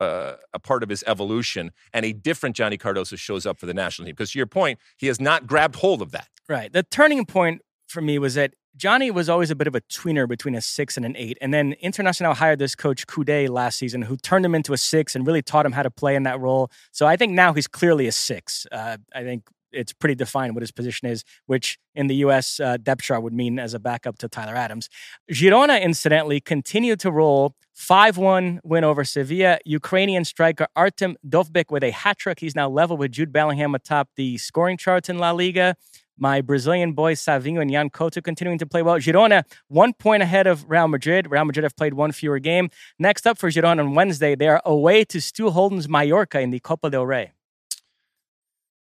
[0.00, 3.74] uh, a part of his evolution, and a different Johnny Cardoso shows up for the
[3.74, 4.14] national team.
[4.14, 6.28] Because to your point, he has not grabbed hold of that.
[6.48, 6.72] Right.
[6.72, 10.28] The turning point for me was that Johnny was always a bit of a tweener
[10.28, 11.38] between a six and an eight.
[11.40, 15.14] And then Internacional hired this coach Coudet last season who turned him into a six
[15.14, 16.70] and really taught him how to play in that role.
[16.92, 18.66] So I think now he's clearly a six.
[18.72, 22.60] Uh, I think it's pretty defined what his position is, which in the U.S.
[22.60, 24.88] Uh, depth chart would mean as a backup to Tyler Adams.
[25.30, 29.58] Girona, incidentally, continued to roll 5 1 win over Sevilla.
[29.64, 32.40] Ukrainian striker Artem Dovbyk with a hat trick.
[32.40, 35.76] He's now level with Jude Bellingham atop the scoring charts in La Liga.
[36.18, 38.96] My Brazilian boys Savinho and Yan Couto continuing to play well.
[38.96, 41.30] Girona, one point ahead of Real Madrid.
[41.30, 42.68] Real Madrid have played one fewer game.
[42.98, 46.60] Next up for Girona on Wednesday, they are away to Stu Holden's Mallorca in the
[46.60, 47.32] Copa del Rey.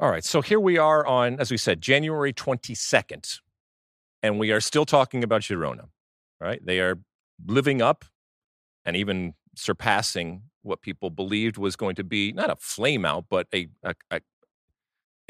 [0.00, 0.24] All right.
[0.24, 3.40] So here we are on, as we said, January 22nd,
[4.22, 5.88] and we are still talking about Girona,
[6.40, 6.64] right?
[6.64, 7.00] They are
[7.44, 8.04] living up
[8.84, 13.48] and even surpassing what people believed was going to be not a flame out, but
[13.52, 14.20] a, a, a,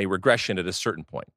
[0.01, 1.29] a regression at a certain point.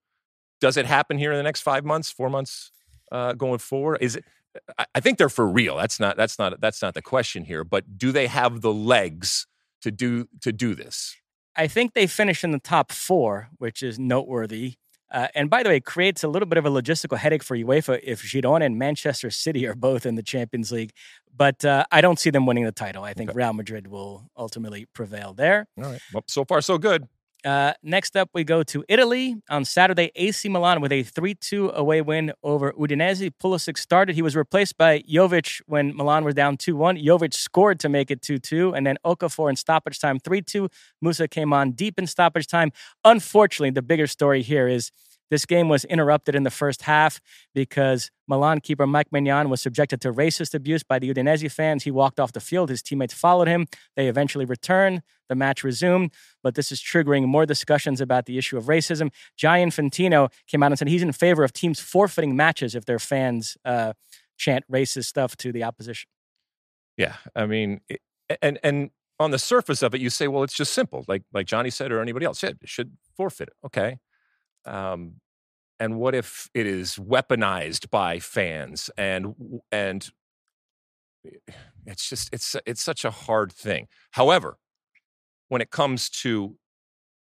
[0.59, 2.71] Does it happen here in the next five months, four months
[3.13, 3.99] uh, going forward?
[4.01, 4.25] Is it?
[4.93, 5.77] I think they're for real.
[5.77, 6.17] That's not.
[6.17, 6.59] That's not.
[6.59, 7.63] That's not the question here.
[7.63, 9.47] But do they have the legs
[9.81, 11.15] to do to do this?
[11.55, 14.75] I think they finished in the top four, which is noteworthy.
[15.11, 17.57] Uh, and by the way, it creates a little bit of a logistical headache for
[17.57, 20.93] UEFA if Girona and Manchester City are both in the Champions League.
[21.35, 23.03] But uh, I don't see them winning the title.
[23.03, 23.37] I think okay.
[23.37, 25.67] Real Madrid will ultimately prevail there.
[25.77, 25.99] All right.
[26.13, 27.07] Well, so far, so good.
[27.43, 30.11] Uh, next up, we go to Italy on Saturday.
[30.15, 33.31] AC Milan with a 3 2 away win over Udinese.
[33.41, 34.15] Pulisic started.
[34.15, 36.97] He was replaced by Jovic when Milan was down 2 1.
[36.97, 38.73] Jovic scored to make it 2 2.
[38.75, 40.69] And then Okafor in stoppage time 3 2.
[41.03, 42.71] Musah came on deep in stoppage time.
[43.03, 44.91] Unfortunately, the bigger story here is
[45.31, 47.21] this game was interrupted in the first half
[47.55, 51.85] because Milan keeper Mike Maignan was subjected to racist abuse by the Udinese fans.
[51.85, 52.69] He walked off the field.
[52.69, 53.65] His teammates followed him.
[53.95, 55.01] They eventually returned.
[55.31, 56.11] The match resumed,
[56.43, 59.11] but this is triggering more discussions about the issue of racism.
[59.37, 62.99] Gianni Infantino came out and said he's in favor of teams forfeiting matches if their
[62.99, 63.93] fans uh,
[64.37, 66.09] chant racist stuff to the opposition.
[66.97, 67.79] Yeah, I mean,
[68.41, 68.89] and and
[69.21, 71.93] on the surface of it, you say, well, it's just simple, like like Johnny said
[71.93, 73.55] or anybody else said, it should forfeit it.
[73.65, 73.99] Okay,
[74.65, 75.21] um,
[75.79, 79.33] and what if it is weaponized by fans and
[79.71, 80.11] and
[81.85, 83.87] it's just it's it's such a hard thing.
[84.11, 84.57] However,
[85.51, 86.55] when it comes to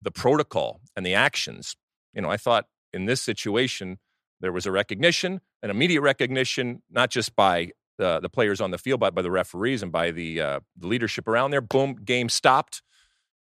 [0.02, 1.76] the protocol and the actions,
[2.12, 3.98] you know, I thought in this situation
[4.40, 8.78] there was a recognition, an immediate recognition, not just by the, the players on the
[8.78, 11.60] field, but by the referees and by the, uh, the leadership around there.
[11.60, 12.82] Boom, game stopped.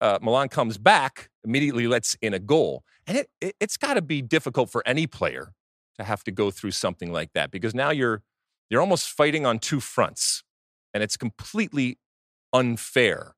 [0.01, 2.83] Uh, Milan comes back, immediately lets in a goal.
[3.07, 5.53] And it, it it's got to be difficult for any player
[5.97, 8.21] to have to go through something like that because now you're
[8.69, 10.43] you're almost fighting on two fronts
[10.93, 11.99] and it's completely
[12.51, 13.36] unfair.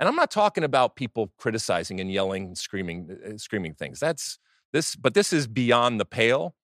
[0.00, 4.00] And I'm not talking about people criticizing and yelling screaming uh, screaming things.
[4.00, 4.38] That's
[4.72, 6.54] this but this is beyond the pale.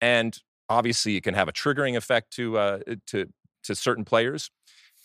[0.00, 0.36] And
[0.70, 3.26] obviously it can have a triggering effect to uh, to
[3.64, 4.50] to certain players.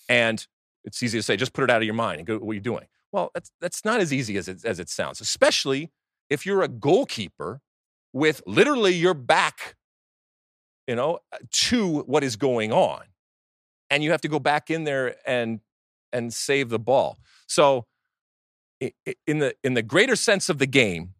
[0.07, 0.47] And
[0.85, 2.55] it's easy to say just put it out of your mind and go what are
[2.55, 2.85] you doing?
[3.11, 5.91] Well that's that's not as easy as it, as it sounds especially
[6.29, 7.59] if you're a goalkeeper
[8.13, 9.75] with literally your back,
[10.87, 11.19] you know,
[11.51, 13.01] to what is going on,
[13.89, 15.59] and you have to go back in there and
[16.13, 17.17] and save the ball.
[17.47, 17.85] So,
[18.79, 21.13] in the in the greater sense of the game,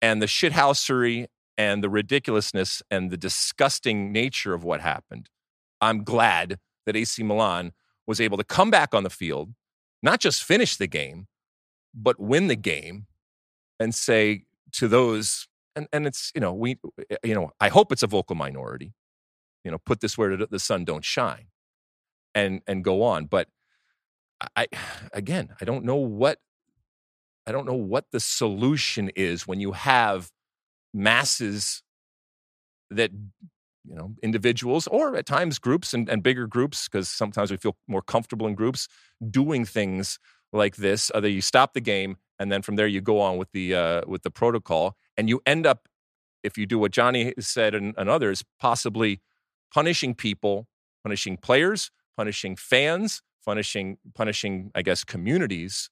[0.00, 5.28] and the shithousery and the ridiculousness and the disgusting nature of what happened,
[5.80, 7.72] I'm glad that AC Milan
[8.06, 9.52] was able to come back on the field,
[10.02, 11.26] not just finish the game,
[11.94, 13.06] but win the game
[13.78, 16.78] and say to those, and, and it's, you know, we,
[17.10, 18.94] eh, you know, I hope it's a vocal minority,
[19.64, 21.46] you know, put this where the sun don't shine
[22.34, 23.26] and, and go on.
[23.26, 23.48] But
[24.56, 24.66] I,
[25.12, 26.38] again, I don't know what,
[27.46, 30.30] I don't know what the solution is when you have
[30.94, 31.82] masses
[32.90, 33.10] that
[33.86, 37.76] you know individuals or at times groups and, and bigger groups because sometimes we feel
[37.86, 38.88] more comfortable in groups
[39.30, 40.18] doing things
[40.52, 43.50] like this either you stop the game and then from there you go on with
[43.52, 45.88] the uh, with the protocol, and you end up,
[46.42, 49.20] if you do what Johnny said and, and others, possibly
[49.72, 50.68] punishing people,
[51.02, 55.90] punishing players, punishing fans, punishing punishing I guess communities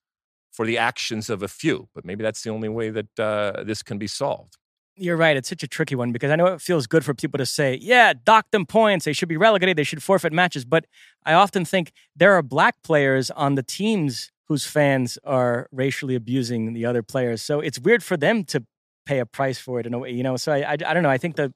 [0.52, 1.88] for the actions of a few.
[1.94, 4.56] But maybe that's the only way that uh, this can be solved.
[4.98, 5.36] You're right.
[5.36, 7.78] It's such a tricky one because I know it feels good for people to say,
[7.82, 9.04] yeah, dock them points.
[9.04, 9.76] They should be relegated.
[9.76, 10.64] They should forfeit matches.
[10.64, 10.86] But
[11.26, 16.72] I often think there are black players on the teams whose fans are racially abusing
[16.72, 17.42] the other players.
[17.42, 18.64] So it's weird for them to
[19.04, 20.38] pay a price for it in a way, you know.
[20.38, 21.10] So I, I, I don't know.
[21.10, 21.52] I think that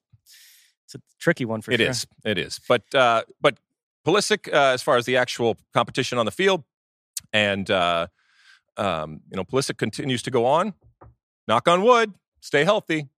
[0.85, 1.87] it's a tricky one for it sure.
[1.87, 2.07] It is.
[2.25, 2.61] It is.
[2.69, 3.57] But uh, but
[4.07, 6.65] Pulisic, uh, as far as the actual competition on the field,
[7.33, 8.07] And, uh,
[8.77, 10.75] um, you know, Pulisic continues to go on.
[11.47, 13.09] Knock on wood, stay healthy.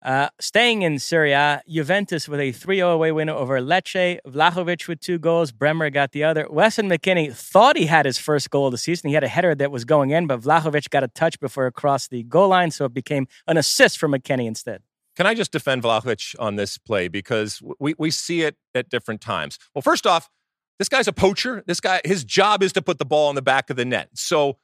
[0.00, 4.18] Uh, staying in Serie A, Juventus with a 3 0 away win over Lecce.
[4.26, 5.50] Vlahovic with two goals.
[5.50, 6.46] Bremer got the other.
[6.48, 9.08] Weston McKennie thought he had his first goal of the season.
[9.08, 11.74] He had a header that was going in, but Vlahovic got a touch before it
[11.74, 14.82] crossed the goal line, so it became an assist for McKennie instead.
[15.18, 19.20] Can I just defend Vlahovic on this play because we, we see it at different
[19.20, 19.58] times?
[19.74, 20.30] Well, first off,
[20.78, 21.64] this guy's a poacher.
[21.66, 24.10] This guy, his job is to put the ball in the back of the net.
[24.14, 24.58] So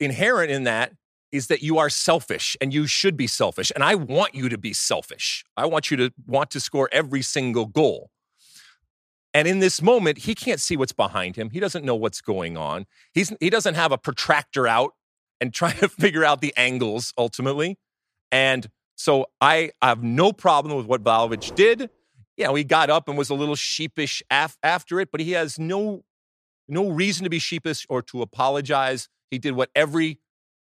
[0.00, 0.94] inherent in that
[1.30, 3.70] is that you are selfish and you should be selfish.
[3.72, 5.44] And I want you to be selfish.
[5.56, 8.10] I want you to want to score every single goal.
[9.32, 11.50] And in this moment, he can't see what's behind him.
[11.50, 12.86] He doesn't know what's going on.
[13.14, 14.90] He's, he doesn't have a protractor out
[15.40, 17.78] and trying to figure out the angles ultimately.
[18.32, 21.90] And so I have no problem with what Vlahovic did.
[22.36, 25.32] You know, he got up and was a little sheepish af- after it, but he
[25.32, 26.04] has no
[26.68, 29.08] no reason to be sheepish or to apologize.
[29.30, 30.20] He did what every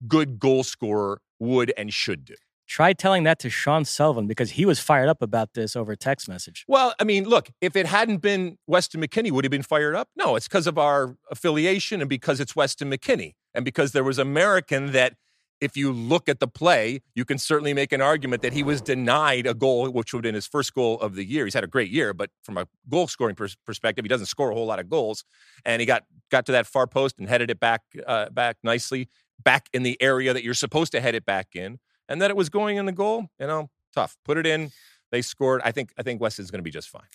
[0.08, 2.36] good goal scorer would and should do.
[2.68, 5.98] Try telling that to Sean Sullivan because he was fired up about this over a
[5.98, 6.66] text message.
[6.68, 9.96] Well, I mean, look, if it hadn't been Weston McKennie, would he have been fired
[9.96, 10.10] up?
[10.18, 14.20] No, it's because of our affiliation and because it's Weston McKennie and because there was
[14.20, 15.16] American that
[15.60, 18.82] if you look at the play, you can certainly make an argument that he was
[18.82, 21.46] denied a goal, which would have been his first goal of the year.
[21.46, 24.52] He's had a great year, but from a goal scoring pers- perspective, he doesn't score
[24.52, 25.24] a whole lot of goals.
[25.65, 29.10] And he got got to that far post and headed it back uh, back nicely
[29.43, 32.38] back in the area that you're supposed to head it back in, and that it
[32.38, 33.28] was going in the goal.
[33.39, 34.17] You know, tough.
[34.26, 34.72] Put it in.
[35.12, 35.62] They scored.
[35.63, 35.91] I think.
[35.98, 37.08] I think Weston's going to be just fine.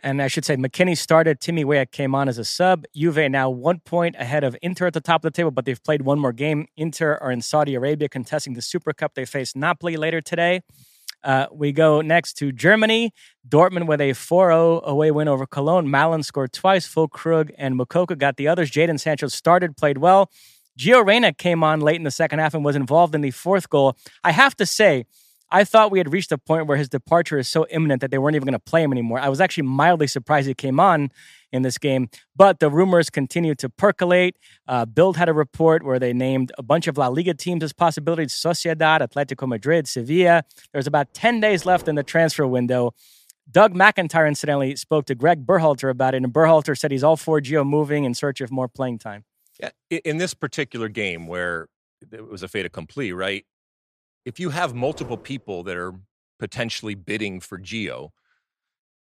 [0.00, 1.40] And I should say, McKennie started.
[1.40, 2.84] Timmy Weah came on as a sub.
[2.94, 5.82] Juve now one point ahead of Inter at the top of the table, but they've
[5.82, 6.66] played one more game.
[6.76, 9.14] Inter are in Saudi Arabia contesting the Super Cup.
[9.14, 10.62] They face Napoli later today.
[11.24, 13.12] Uh, we go next to Germany.
[13.48, 15.88] Dortmund with a 4 0 away win over Cologne.
[15.88, 16.86] Malen scored twice.
[16.86, 18.70] Füllkrug and Moukoko got the others.
[18.70, 20.30] Jadon Sancho started, played well.
[20.78, 23.68] Gio Reyna came on late in the second half and was involved in the fourth
[23.68, 23.96] goal.
[24.22, 25.06] I have to say,
[25.50, 28.18] I thought we had reached a point where his departure is so imminent that they
[28.18, 29.18] weren't even going to play him anymore.
[29.18, 31.10] I was actually mildly surprised he came on
[31.50, 34.36] in this game, but the rumors continue to percolate.
[34.66, 37.72] Uh, Bild had a report where they named a bunch of La Liga teams as
[37.72, 40.42] possibilities Sociedad, Atletico Madrid, Sevilla.
[40.72, 42.92] There's about 10 days left in the transfer window.
[43.50, 47.40] Doug McIntyre, incidentally, spoke to Gregg Berhalter about it, and Berhalter said he's all for
[47.40, 49.24] Gio moving in search of more playing time.
[49.58, 51.68] Yeah, in this particular game where
[52.12, 53.46] it was a fait accompli, right?
[54.28, 55.94] If you have multiple people that are
[56.38, 58.10] potentially bidding for Gio,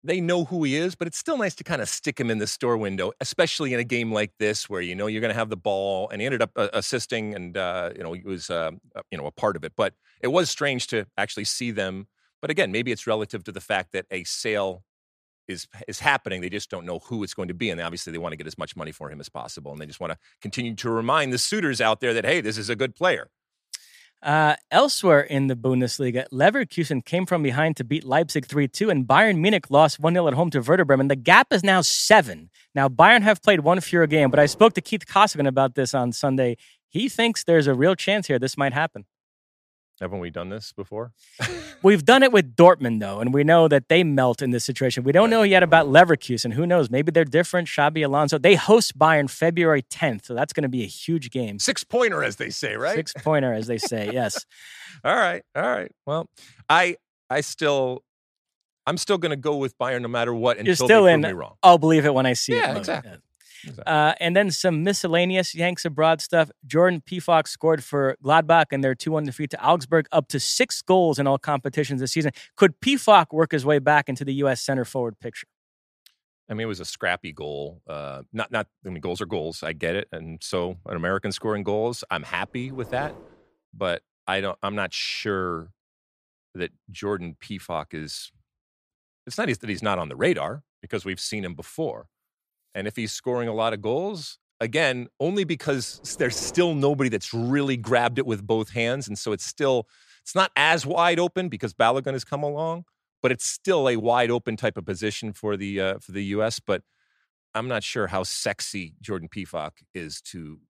[0.04, 2.36] they know who he is, but it's still nice to kind of stick him in
[2.36, 5.38] the store window, especially in a game like this where you know you're going to
[5.38, 6.10] have the ball.
[6.10, 8.72] And he ended up uh, assisting, and uh, you know he was uh,
[9.10, 9.72] you know a part of it.
[9.74, 12.08] But it was strange to actually see them.
[12.42, 14.84] But again, maybe it's relative to the fact that a sale
[15.48, 16.42] is is happening.
[16.42, 18.46] They just don't know who it's going to be, and obviously they want to get
[18.46, 21.32] as much money for him as possible, and they just want to continue to remind
[21.32, 23.30] the suitors out there that hey, this is a good player.
[24.22, 29.06] Uh, elsewhere in the Bundesliga, Leverkusen came from behind to beat Leipzig 3 2, and
[29.06, 31.08] Bayern Munich lost 1 0 at home to Werder Bremen.
[31.08, 32.50] The gap is now seven.
[32.74, 35.94] Now, Bayern have played one fewer game, but I spoke to Keith Costigan about this
[35.94, 36.56] on Sunday.
[36.88, 39.04] He thinks there's a real chance here this might happen.
[40.00, 41.12] Haven't we done this before?
[41.82, 45.04] We've done it with Dortmund, though, and we know that they melt in this situation.
[45.04, 46.52] We don't know yet about Leverkusen.
[46.52, 46.90] Who knows?
[46.90, 47.68] Maybe they're different.
[47.68, 48.38] Xabi Alonso.
[48.38, 51.58] They host Bayern February 10th, so that's going to be a huge game.
[51.58, 52.96] Six pointer, as they say, right?
[52.96, 54.10] Six pointer, as they say.
[54.12, 54.44] Yes.
[55.04, 55.42] all right.
[55.54, 55.90] All right.
[56.06, 56.28] Well,
[56.68, 56.96] I
[57.30, 58.02] I still
[58.86, 61.08] I'm still going to go with Bayern no matter what until You're still they prove
[61.08, 61.54] in, me wrong.
[61.62, 62.78] I'll believe it when I see yeah, it.
[62.78, 63.12] Exactly.
[63.12, 63.18] Yeah.
[63.86, 66.50] Uh, and then some miscellaneous Yanks abroad stuff.
[66.66, 70.82] Jordan Pefok scored for Gladbach and their 2 1 defeat to Augsburg, up to six
[70.82, 72.32] goals in all competitions this season.
[72.56, 74.60] Could Pefok work his way back into the U.S.
[74.62, 75.46] center forward picture?
[76.48, 77.82] I mean, it was a scrappy goal.
[77.86, 78.68] Uh, not, not.
[78.84, 79.62] I mean, goals are goals.
[79.62, 83.14] I get it, and so an American scoring goals, I'm happy with that.
[83.74, 84.58] But I don't.
[84.62, 85.72] I'm not sure
[86.54, 88.30] that Jordan Pefok is.
[89.26, 92.06] It's not that he's not on the radar because we've seen him before.
[92.76, 97.32] And if he's scoring a lot of goals, again, only because there's still nobody that's
[97.32, 99.08] really grabbed it with both hands.
[99.08, 99.88] And so it's still,
[100.22, 102.84] it's not as wide open because Balogun has come along,
[103.22, 106.60] but it's still a wide open type of position for the, uh, for the U.S.
[106.60, 106.82] But
[107.54, 110.60] I'm not sure how sexy Jordan Pefok is to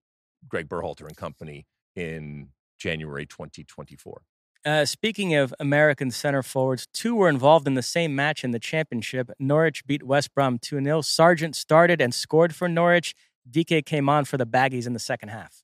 [0.49, 1.67] Gregg Berhalter and company
[1.97, 4.23] in January 2024.
[4.67, 8.59] Uh, speaking of American center forwards, two were involved in the same match in the
[8.59, 9.31] championship.
[9.39, 11.03] Norwich beat West Brom 2 0.
[11.03, 13.15] Sargent started and scored for Norwich.
[13.49, 15.63] DK came on for the Baggies in the second half.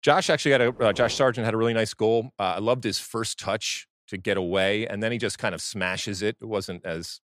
[0.00, 2.30] Josh actually had a, uh, Josh Sargent had a really nice goal.
[2.38, 5.60] Uh, I loved his first touch to get away, and then he just kind of
[5.60, 6.38] smashes it.
[6.40, 7.20] It wasn't as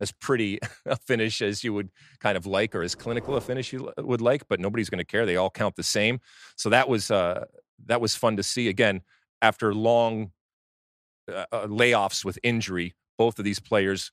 [0.00, 3.72] as pretty a finish as you would kind of like or as clinical a finish
[3.72, 5.26] you would like, but nobody's going to care.
[5.26, 6.20] They all count the same.
[6.54, 7.46] So that was uh,
[7.86, 8.68] that was fun to see.
[8.68, 9.00] Again,
[9.42, 10.32] after long
[11.28, 14.12] uh, uh, layoffs with injury, both of these players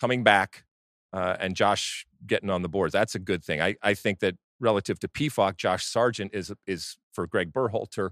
[0.00, 0.64] coming back
[1.12, 2.92] uh, and Josh getting on the boards.
[2.92, 3.60] That's a good thing.
[3.60, 8.10] I, I think that relative to Pefok, Josh Sargent is is for Gregg Berhalter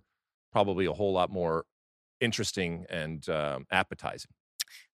[0.52, 1.64] probably a whole lot more
[2.20, 4.30] interesting and um, appetizing.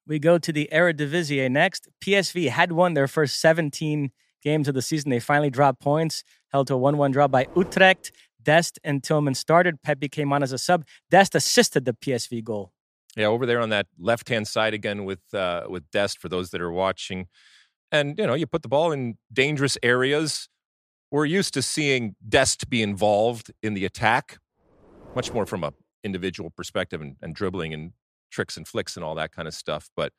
[0.07, 1.89] We go to the Eredivisie next.
[2.05, 4.11] PSV had won their first 17
[4.43, 5.11] games of the season.
[5.11, 8.11] They finally dropped points, held to a 1 1 draw by Utrecht.
[8.43, 9.83] Dest and Tillman started.
[9.83, 10.85] Pepi came on as a sub.
[11.11, 12.73] Dest assisted the PSV goal.
[13.17, 16.51] Yeah, over there on that left hand side again with uh, with Dest for those
[16.51, 17.29] that are watching.
[17.91, 20.49] And you know, you put the ball in dangerous areas.
[21.11, 24.39] We're used to seeing Dest be involved in the attack,
[25.15, 27.93] much more from a individual perspective and, and dribbling and
[28.31, 29.91] tricks and flicks and all that kind of stuff.
[29.95, 30.13] But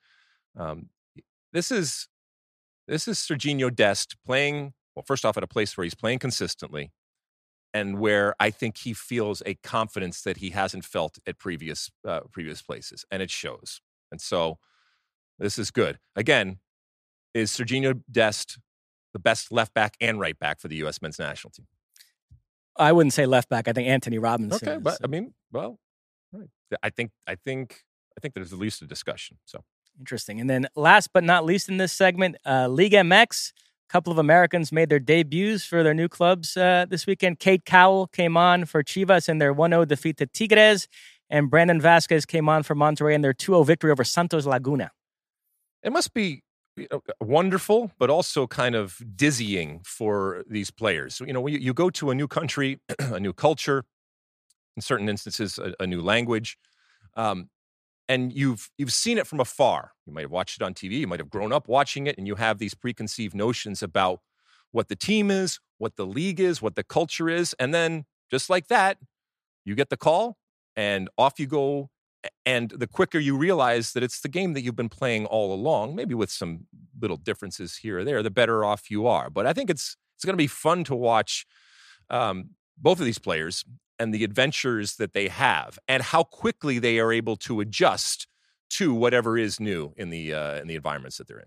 [0.55, 0.89] um,
[1.51, 2.07] this is
[2.87, 5.03] this is Serginho Dest playing well.
[5.05, 6.91] First off, at a place where he's playing consistently,
[7.73, 12.21] and where I think he feels a confidence that he hasn't felt at previous uh,
[12.31, 13.81] previous places, and it shows.
[14.11, 14.59] And so,
[15.39, 15.99] this is good.
[16.15, 16.59] Again,
[17.33, 18.59] is Serginho Dest
[19.13, 21.01] the best left back and right back for the U.S.
[21.01, 21.67] men's national team?
[22.77, 23.67] I wouldn't say left back.
[23.67, 24.67] I think Antonee Robinson.
[24.67, 25.79] Okay, but I mean, well,
[26.31, 26.49] right.
[26.81, 27.83] I think I think
[28.17, 29.37] I think there's at least a discussion.
[29.45, 29.63] So
[29.99, 30.39] interesting.
[30.39, 33.53] And then last but not least in this segment, uh, League MX.
[33.93, 37.37] Couple of Americans made their debuts for their new clubs uh, this weekend.
[37.37, 40.87] Cade Cowell came on for Chivas in their 1-0 defeat to Tigres,
[41.29, 44.89] and Brandon Vazquez came on for Monterrey in their 2-0 victory over Santos Laguna.
[45.83, 46.41] It must be
[46.75, 51.21] you know, wonderful, but also kind of dizzying for these players.
[51.23, 53.83] You know, you, you go to a new country, a new culture,
[54.75, 56.57] in certain instances, a, a new language.
[57.15, 57.51] Um,
[58.09, 59.91] and you've you've seen it from afar.
[60.05, 60.99] You might have watched it on TV.
[60.99, 64.19] You might have grown up watching it, and you have these preconceived notions about
[64.71, 68.49] what the team is, what the league is, what the culture is, and then just
[68.49, 68.97] like that,
[69.65, 70.37] you get the call,
[70.75, 71.89] and off you go.
[72.45, 75.93] And the quicker you realize that it's the game that you've been playing all along,
[75.93, 76.67] maybe with some
[77.01, 79.29] little differences here or there, the better off you are.
[79.29, 81.45] But I think it's it's going to be fun to watch
[82.09, 83.65] um, both of these players
[83.99, 88.27] and the adventures that they have and how quickly they are able to adjust
[88.69, 91.45] to whatever is new in the uh, in the environments that they're in.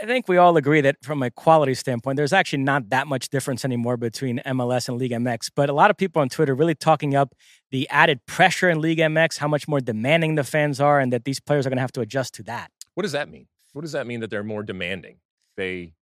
[0.00, 3.30] I think we all agree that from a quality standpoint, there's actually not that much
[3.30, 5.50] difference anymore between MLS and League MX.
[5.56, 7.34] But a lot of people on Twitter really talking up
[7.70, 11.24] the added pressure in League MX, how much more demanding the fans are, and that
[11.24, 12.70] these players are going to have to adjust to that.
[12.92, 13.46] What does that mean?
[13.72, 15.16] What does that mean that they're more demanding?
[15.56, 15.94] They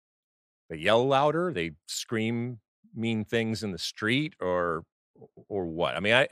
[0.69, 2.59] they yell louder, they scream
[2.97, 4.85] mean things in the street, or
[5.49, 5.97] or what?
[5.97, 6.29] I mean, I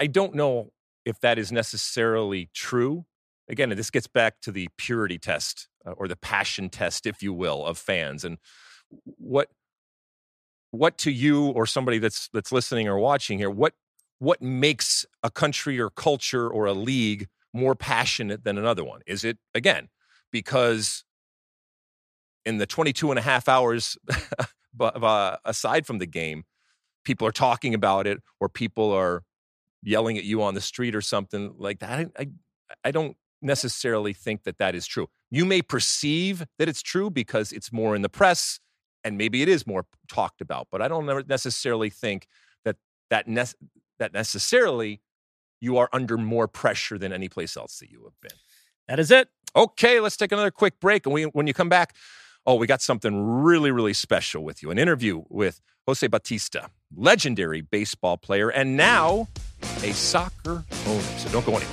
[0.00, 0.72] I don't know
[1.04, 3.06] if that is necessarily true.
[3.48, 7.32] Again, this gets back to the purity test uh, or the passion test, if you
[7.32, 8.38] will, of fans and
[9.18, 9.48] what
[10.70, 13.74] what to you or somebody that's that's listening or watching here what
[14.18, 19.24] what makes a country or culture or a league more passionate than another one is
[19.24, 19.88] it again
[20.30, 21.04] because
[22.44, 23.96] in the 22 and a half hours
[24.80, 26.44] uh, aside from the game
[27.06, 29.22] people are talking about it or people are
[29.82, 31.98] yelling at you on the street or something like that.
[32.00, 32.26] I, I,
[32.84, 35.06] I don't necessarily think that that is true.
[35.30, 38.58] You may perceive that it's true because it's more in the press
[39.04, 42.26] and maybe it is more talked about, but I don't necessarily think
[42.64, 42.76] that
[43.08, 43.44] that, ne-
[44.00, 45.00] that necessarily
[45.60, 48.36] you are under more pressure than any place else that you have been.
[48.88, 49.28] That is it.
[49.54, 51.06] Okay, let's take another quick break.
[51.06, 51.94] And we, when you come back,
[52.46, 57.60] oh, we got something really, really special with you an interview with Jose Bautista, legendary
[57.60, 59.28] baseball player, and now
[59.82, 61.00] a soccer owner.
[61.18, 61.68] So don't go anywhere.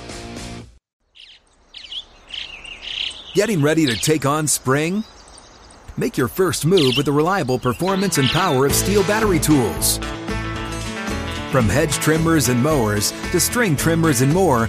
[3.34, 5.02] Getting ready to take on spring?
[5.96, 9.98] Make your first move with the reliable performance and power of STIHL battery tools.
[11.50, 14.68] From hedge trimmers and mowers to string trimmers and more,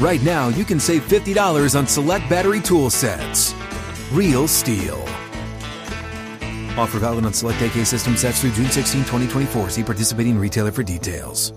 [0.00, 3.54] right now you can save $50 on select battery tool sets.
[4.12, 5.00] Real STIHL.
[6.76, 9.70] Offer valid on select AK system sets through June 16, 2024.
[9.70, 11.54] See participating retailer for details.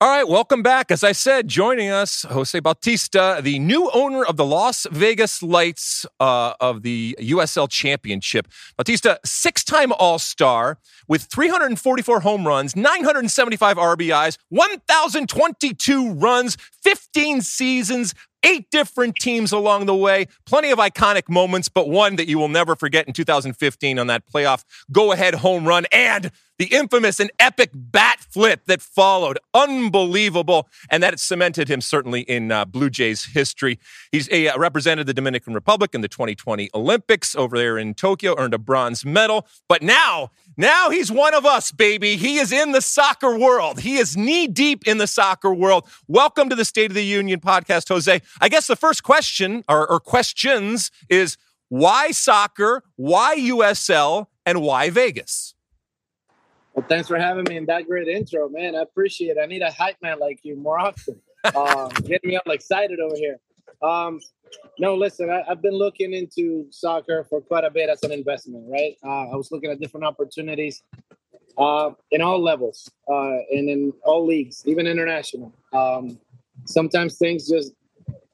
[0.00, 0.90] All right, welcome back.
[0.90, 6.04] As I said, joining us, Jose Bautista, the new owner of the Las Vegas Lights
[6.20, 8.46] uh, of the USL Championship.
[8.76, 10.78] Bautista, six time All Star
[11.08, 18.14] with 344 home runs, 975 RBIs, 1,022 runs, 15 seasons,
[18.44, 20.28] eight different teams along the way.
[20.46, 24.24] Plenty of iconic moments, but one that you will never forget in 2015 on that
[24.30, 29.38] playoff go ahead home run and the infamous and epic bat flip that followed.
[29.54, 30.68] Unbelievable.
[30.90, 33.78] And that cemented him certainly in uh, Blue Jays history.
[34.12, 38.34] He's a, uh, represented the Dominican Republic in the 2020 Olympics over there in Tokyo,
[38.38, 39.46] earned a bronze medal.
[39.68, 42.16] But now, now he's one of us, baby.
[42.16, 43.80] He is in the soccer world.
[43.80, 45.88] He is knee deep in the soccer world.
[46.06, 48.20] Welcome to the State of the Union podcast, Jose.
[48.40, 51.36] I guess the first question or, or questions is
[51.68, 55.54] why soccer, why USL, and why Vegas?
[56.72, 58.74] Well, thanks for having me in that great intro, man.
[58.74, 59.40] I appreciate it.
[59.40, 61.20] I need a hype man like you more often.
[61.44, 63.38] Uh, getting me all excited over here.
[63.80, 64.18] Um,
[64.80, 68.64] no, listen, I, have been looking into soccer for quite a bit as an investment,
[68.68, 68.96] right?
[69.04, 70.82] Uh, I was looking at different opportunities
[71.56, 75.54] uh, in all levels uh, and in all leagues, even international.
[75.72, 76.18] Um,
[76.64, 77.72] sometimes things just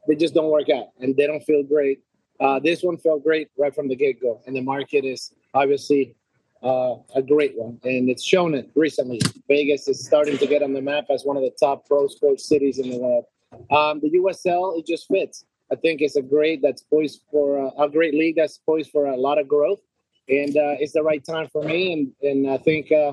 [0.09, 2.01] they just don't work out and they don't feel great.
[2.41, 6.15] Uh, this one felt great right from the get go, and the market is obviously
[6.63, 9.21] uh, a great one, and it's shown it recently.
[9.47, 12.49] Vegas is starting to get on the map as one of the top pro sports
[12.49, 13.25] cities in the world.
[13.71, 15.45] Um, the USL it just fits.
[15.73, 19.07] I think it's a great that's poised for a, a great league that's poised for
[19.07, 19.81] a lot of growth,
[20.29, 21.93] and uh, it's the right time for me.
[21.93, 23.13] And and I think uh,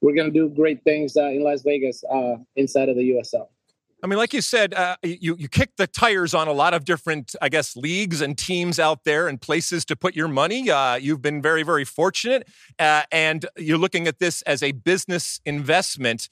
[0.00, 3.48] we're gonna do great things uh, in Las Vegas uh, inside of the USL.
[4.04, 6.84] I mean, like you said, uh, you you kick the tires on a lot of
[6.84, 10.68] different, I guess, leagues and teams out there and places to put your money.
[10.68, 12.48] Uh, you've been very, very fortunate,
[12.80, 16.28] uh, and you're looking at this as a business investment.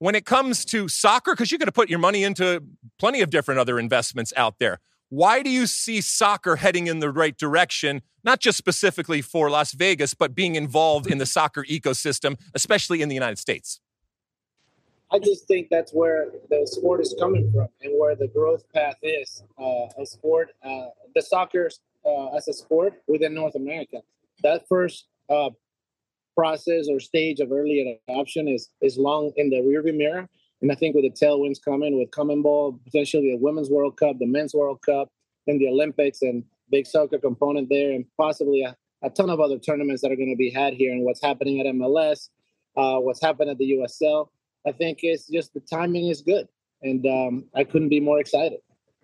[0.00, 2.62] When it comes to soccer, because you're going to put your money into
[2.98, 4.80] plenty of different other investments out there.
[5.08, 9.72] Why do you see soccer heading in the right direction, not just specifically for Las
[9.72, 13.80] Vegas, but being involved in the soccer ecosystem, especially in the United States?
[15.12, 18.96] I just think that's where the sport is coming from and where the growth path
[19.02, 19.44] is.
[19.58, 21.70] Uh, a sport, uh, the soccer
[22.04, 23.98] uh, as a sport within North America.
[24.42, 25.50] That first uh,
[26.36, 30.28] process or stage of early adoption is is long in the rearview mirror.
[30.62, 34.18] And I think with the tailwinds coming, with coming ball potentially the Women's World Cup,
[34.18, 35.10] the Men's World Cup,
[35.46, 39.58] and the Olympics, and big soccer component there, and possibly a, a ton of other
[39.58, 42.30] tournaments that are going to be had here, and what's happening at MLS,
[42.76, 44.28] uh, what's happened at the USL
[44.66, 46.48] I think it's just the timing is good,
[46.82, 48.60] and um, I couldn't be more excited.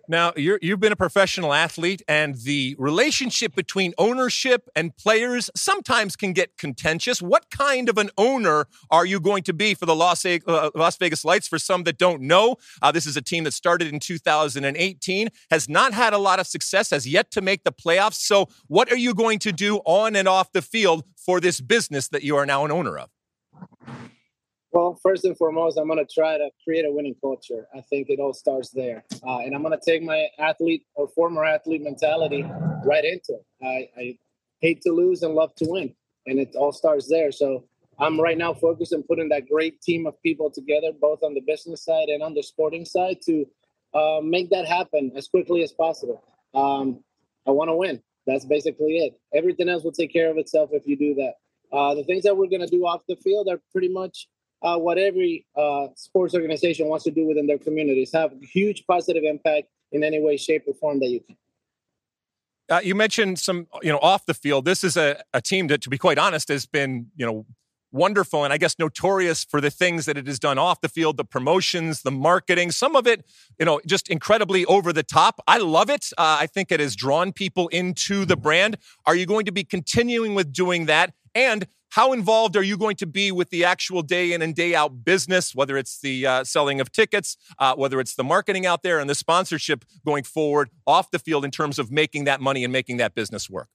[0.07, 6.15] Now, you have been a professional athlete, and the relationship between ownership and players sometimes
[6.15, 7.21] can get contentious.
[7.21, 10.97] What kind of an owner are you going to be for the Las, uh, Las
[10.97, 11.47] Vegas Lights?
[11.47, 15.69] For some that don't know, uh, this is a team that started in 2018, has
[15.69, 18.15] not had a lot of success, has yet to make the playoffs.
[18.15, 22.07] So, what are you going to do on and off the field for this business
[22.09, 23.09] that you are now an owner of?
[24.71, 27.67] Well, first and foremost, I'm going to try to create a winning culture.
[27.75, 29.03] I think it all starts there.
[29.21, 32.45] Uh, and I'm going to take my athlete or former athlete mentality
[32.85, 33.45] right into it.
[33.61, 34.17] I, I,
[34.61, 35.91] hate to lose and love to win.
[36.27, 37.31] And it all starts there.
[37.31, 37.65] So
[37.97, 41.41] I'm right now focused on putting that great team of people together, both on the
[41.41, 43.47] business side and on the sporting side, to
[43.95, 46.23] uh, make that happen as quickly as possible.
[46.53, 47.03] Um,
[47.47, 48.03] I want to win.
[48.27, 49.19] That's basically it.
[49.33, 51.33] Everything else will take care of itself if you do that.
[51.75, 54.27] Uh, the things that we're going to do off the field are pretty much
[54.61, 59.23] uh, what every uh, sports organization wants to do within their communities have huge positive
[59.23, 61.35] impact in any way shape or form that you can.
[62.69, 64.65] Uh, you mentioned some you know off the field.
[64.65, 67.45] This is a, a team that to be quite honest has been you know
[67.93, 71.17] wonderful and i guess notorious for the things that it has done off the field
[71.17, 73.25] the promotions the marketing some of it
[73.59, 75.41] you know just incredibly over the top.
[75.47, 76.09] I love it.
[76.17, 78.77] Uh, i think it has drawn people into the brand.
[79.05, 81.13] Are you going to be continuing with doing that?
[81.35, 84.73] And how involved are you going to be with the actual day in and day
[84.73, 88.81] out business, whether it's the uh, selling of tickets, uh, whether it's the marketing out
[88.81, 92.63] there and the sponsorship going forward off the field in terms of making that money
[92.63, 93.67] and making that business work?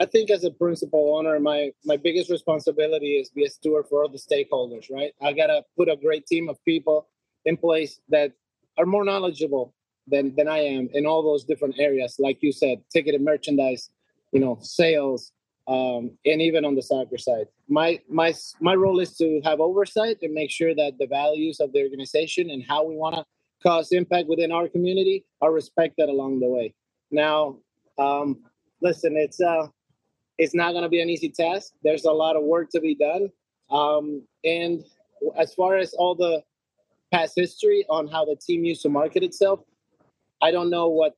[0.00, 4.02] I think as a principal owner, my my biggest responsibility is be a steward for
[4.02, 5.12] all the stakeholders, right?
[5.22, 7.08] I gotta put a great team of people
[7.44, 8.32] in place that
[8.78, 9.74] are more knowledgeable
[10.08, 12.16] than than I am in all those different areas.
[12.18, 13.90] Like you said, ticket and merchandise,
[14.32, 15.30] you know, sales,
[15.66, 17.46] um, and even on the soccer side.
[17.68, 21.72] My my my role is to have oversight and make sure that the values of
[21.72, 23.24] the organization and how we want to
[23.62, 26.74] cause impact within our community are respected along the way.
[27.10, 27.58] Now,
[27.98, 28.42] um,
[28.82, 29.68] listen, it's uh,
[30.38, 31.72] it's not going to be an easy task.
[31.82, 33.30] There's a lot of work to be done,
[33.70, 34.84] um, and
[35.38, 36.42] as far as all the
[37.12, 39.60] past history on how the team used to market itself,
[40.42, 41.14] I don't know what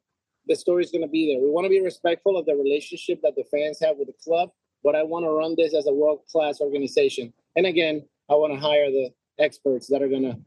[0.47, 1.43] the story is going to be there.
[1.43, 4.51] We want to be respectful of the relationship that the fans have with the club,
[4.85, 7.33] but I want to run this as a world class organization.
[7.57, 10.39] And again, I want to hire the experts that are going to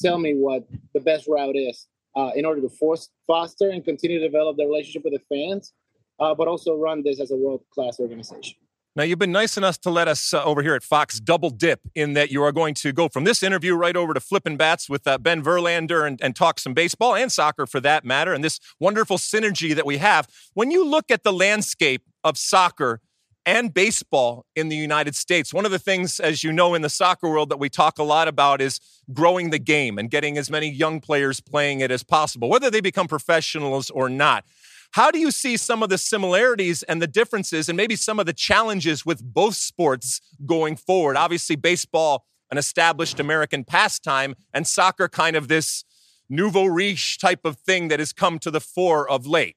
[0.00, 1.86] tell me what the best route is.
[2.18, 5.72] uh, in order to force, foster and continue to develop the relationship with the fans,
[6.18, 8.56] uh, but also run this as a world class organization.
[8.98, 11.82] Now, you've been nice enough to let us uh, over here at Fox double dip
[11.94, 14.90] in that you are going to go from this interview right over to flipping bats
[14.90, 18.42] with uh, Ben Verlander and, and talk some baseball and soccer for that matter, and
[18.42, 20.26] this wonderful synergy that we have.
[20.54, 23.00] When you look at the landscape of soccer
[23.46, 26.90] and baseball in the United States, one of the things, as you know, in the
[26.90, 28.80] soccer world that we talk a lot about is
[29.12, 32.80] growing the game and getting as many young players playing it as possible, whether they
[32.80, 34.44] become professionals or not.
[34.92, 38.26] How do you see some of the similarities and the differences and maybe some of
[38.26, 41.16] the challenges with both sports going forward?
[41.16, 45.84] Obviously, baseball, an established American pastime, and soccer, kind of this
[46.28, 49.56] nouveau riche type of thing that has come to the fore of late.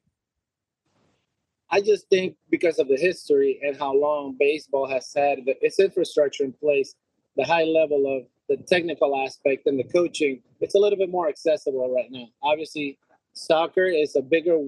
[1.69, 6.43] I just think because of the history and how long baseball has had its infrastructure
[6.43, 6.95] in place,
[7.37, 11.29] the high level of the technical aspect and the coaching, it's a little bit more
[11.29, 12.27] accessible right now.
[12.43, 12.97] Obviously,
[13.31, 14.59] soccer is a bigger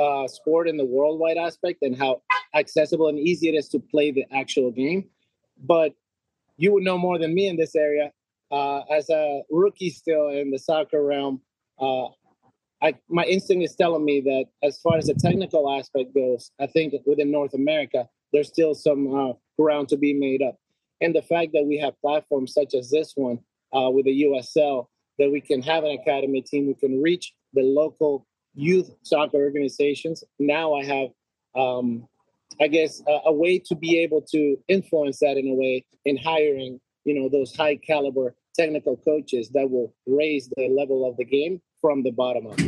[0.00, 2.22] uh, sport in the worldwide aspect and how
[2.54, 5.04] accessible and easy it is to play the actual game.
[5.62, 5.94] But
[6.56, 8.10] you would know more than me in this area.
[8.50, 11.40] Uh, as a rookie still in the soccer realm,
[11.78, 12.06] uh,
[12.82, 16.66] I, my instinct is telling me that as far as the technical aspect goes, I
[16.66, 20.56] think within North America, there's still some uh, ground to be made up.
[21.00, 23.38] And the fact that we have platforms such as this one
[23.74, 24.86] uh, with the USL,
[25.18, 30.24] that we can have an academy team, we can reach the local youth soccer organizations.
[30.38, 31.08] Now I have,
[31.54, 32.06] um,
[32.60, 36.16] I guess, a, a, way to be able to influence that in a way in
[36.16, 41.24] hiring, you know, those high caliber technical coaches that will raise the level of the
[41.24, 42.58] game from the bottom up.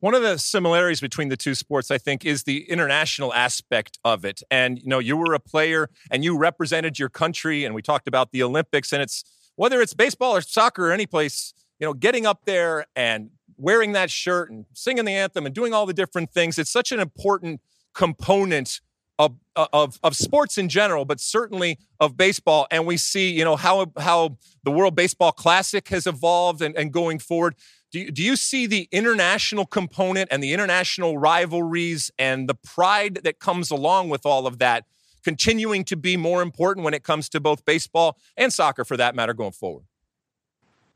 [0.00, 4.24] One of the similarities between the two sports, I think, is the international aspect of
[4.24, 4.42] it.
[4.50, 8.06] And you know, you were a player and you represented your country, and we talked
[8.06, 9.24] about the Olympics, and it's
[9.56, 13.92] whether it's baseball or soccer or any place, you know, getting up there and wearing
[13.92, 16.58] that shirt and singing the anthem and doing all the different things.
[16.58, 17.60] It's such an important
[17.94, 18.80] component
[19.18, 22.66] of, of, of sports in general, but certainly of baseball.
[22.70, 26.92] And we see, you know, how, how the World Baseball Classic has evolved and, and
[26.92, 27.54] going forward.
[27.90, 33.20] Do you, do you see the international component and the international rivalries and the pride
[33.24, 34.84] that comes along with all of that
[35.24, 39.14] continuing to be more important when it comes to both baseball and soccer for that
[39.14, 39.84] matter going forward?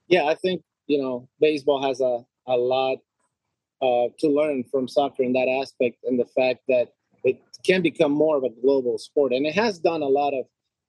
[0.08, 2.98] Yeah, I think, you know, baseball has a, a lot
[3.82, 6.92] uh, to learn from soccer in that aspect and the fact that
[7.24, 9.32] it can become more of a global sport.
[9.32, 10.46] And it has done a lot of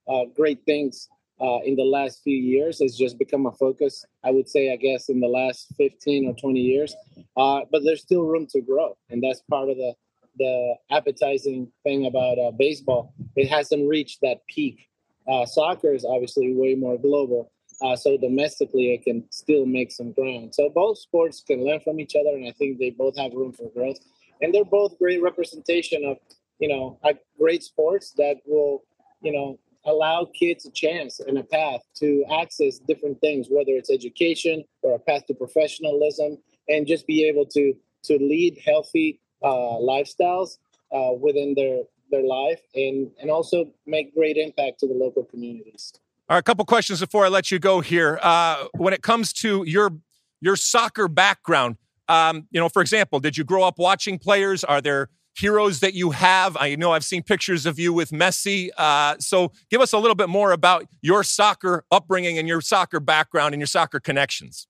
[0.08, 1.10] uh, great things
[1.42, 2.82] uh, in the last few years.
[2.82, 6.36] It's just become a focus, I would say, I guess, in the last 15 or
[6.36, 6.96] 20 years.
[7.36, 8.98] Uh, but there's still room to grow.
[9.10, 9.94] And that's part of the,
[10.38, 13.14] the appetizing thing about uh, baseball.
[13.36, 14.88] It hasn't reached that peak.
[15.28, 17.52] Uh, soccer is obviously way more global.
[17.82, 20.54] Uh, so domestically, it can still make some ground.
[20.54, 23.54] So both sports can learn from each other, and I think they both have room
[23.54, 23.98] for growth.
[24.42, 26.18] And they're both great representation of,
[26.60, 27.00] you know,
[27.40, 28.84] great sports that will,
[29.22, 33.90] you know, allow kids a chance and a path to access different things, whether it's
[33.90, 36.38] education or a path to professionalism,
[36.70, 37.74] and just be able to
[38.04, 40.58] to lead healthy uh, lifestyles
[40.92, 45.94] uh, within their their life, and and also make great impact to the local communities.
[46.32, 48.18] All right, a couple questions before I let you go here.
[48.22, 49.92] Uh, when it comes to your
[50.40, 51.76] your soccer background,
[52.08, 54.64] um, you know, for example, did you grow up watching players?
[54.64, 56.56] Are there heroes that you have?
[56.56, 58.70] I know I've seen pictures of you with Messi.
[58.78, 63.02] Uh, so give us a little bit more about your soccer upbringing and your soccer
[63.02, 64.68] background and your soccer connections.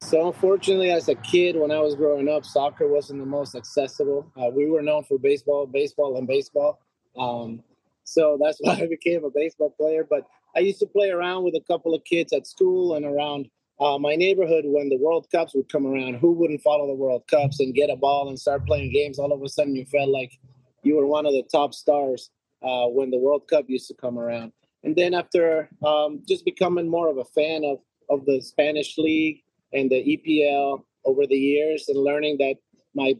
[0.00, 4.32] So, unfortunately, as a kid, when I was growing up, soccer wasn't the most accessible.
[4.36, 6.80] Uh, we were known for baseball, baseball, and baseball.
[7.16, 7.62] Um,
[8.02, 10.04] so that's why I became a baseball player.
[10.08, 10.26] But
[10.56, 13.48] I used to play around with a couple of kids at school and around
[13.80, 16.14] uh, my neighborhood when the World Cups would come around.
[16.14, 19.18] Who wouldn't follow the World Cups and get a ball and start playing games?
[19.18, 20.38] All of a sudden, you felt like
[20.82, 22.30] you were one of the top stars
[22.62, 24.52] uh, when the World Cup used to come around.
[24.82, 27.78] And then after um, just becoming more of a fan of,
[28.08, 29.42] of the Spanish League
[29.72, 32.56] and the EPL over the years and learning that
[32.94, 33.14] my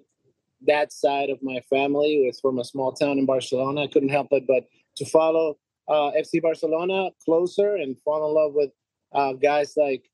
[0.66, 4.28] dad's side of my family was from a small town in Barcelona, I couldn't help
[4.32, 4.64] it but
[4.96, 5.56] to follow
[5.90, 8.70] uh, FC Barcelona closer and fall in love with
[9.12, 10.04] uh, guys like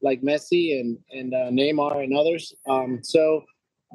[0.00, 2.54] like Messi and and uh, Neymar and others.
[2.68, 3.42] Um, so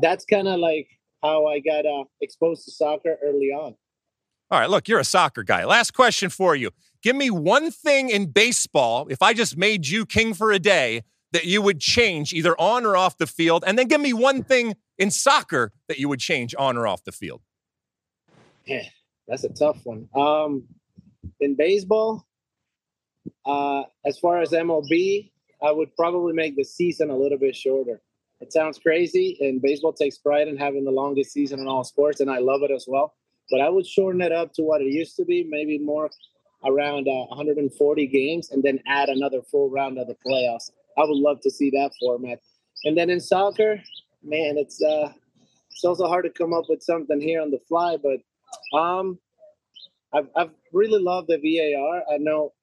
[0.02, 0.88] that's kind of like
[1.24, 3.76] how I got uh, exposed to soccer early on.
[4.52, 5.64] All right, look, you're a soccer guy.
[5.64, 6.72] Last question for you.
[7.02, 11.04] Give me one thing in baseball, if I just made you king for a day,
[11.32, 13.64] that you would change either on or off the field.
[13.68, 17.04] And then give me one thing in soccer that you would change on or off
[17.04, 17.42] the field.
[18.66, 18.84] Yeah,
[19.28, 20.10] that's a tough one.
[20.16, 20.64] Um,
[21.40, 22.26] in baseball,
[23.46, 25.32] uh, as far as MLB,
[25.62, 28.02] I would probably make the season a little bit shorter.
[28.40, 32.22] It sounds crazy, and baseball takes pride in having the longest season in all sports,
[32.22, 33.16] and I love it as well.
[33.52, 36.10] But I would shorten it up to what it used to be, maybe more
[36.66, 40.72] around uh, 140 games, and then add another full round of the playoffs.
[40.98, 42.40] I would love to see that format.
[42.86, 43.82] And then in soccer,
[44.24, 45.12] man, it's uh,
[45.70, 49.20] it's also hard to come up with something here on the fly, but um,
[50.14, 52.04] I've I've really love the VAR.
[52.14, 52.54] I know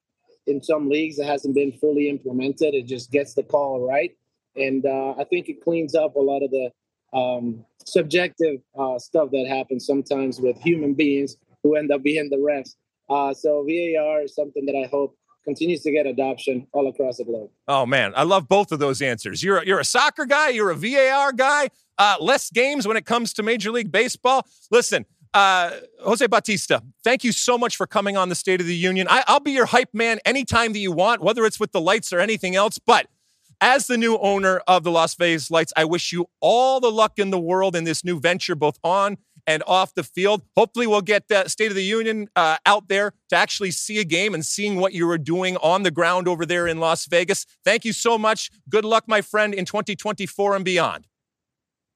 [0.45, 2.73] in some leagues it hasn't been fully implemented.
[2.73, 4.11] It just gets the call right,
[4.55, 6.71] and uh, I think it cleans up a lot of the
[7.17, 12.37] um, subjective uh, stuff that happens sometimes with human beings who end up being the
[12.37, 12.75] refs.
[13.09, 17.23] Uh, so VAR is something that I hope continues to get adoption all across the
[17.23, 17.49] globe.
[17.69, 19.41] Oh man, I love both of those answers.
[19.41, 21.69] You're you're a soccer guy, you're a VAR guy.
[21.97, 24.45] Uh, less games when it comes to Major League Baseball.
[24.69, 25.05] Listen,
[25.37, 25.71] uh,
[26.03, 29.05] Jose Bautista, thank you so much for coming on the State of the Union.
[29.07, 32.11] I, I'll be your hype man anytime that you want, whether it's with the lights
[32.11, 32.79] or anything else.
[32.79, 33.05] But
[33.61, 37.19] as the new owner of the Las Vegas Lights, I wish you all the luck
[37.19, 40.41] in the world in this new venture, both on and off the field.
[40.55, 44.03] Hopefully, we'll get the State of the Union uh, out there to actually see a
[44.03, 47.45] game and seeing what you were doing on the ground over there in Las Vegas.
[47.63, 48.49] Thank you so much.
[48.69, 51.05] Good luck, my friend, in 2024 and beyond.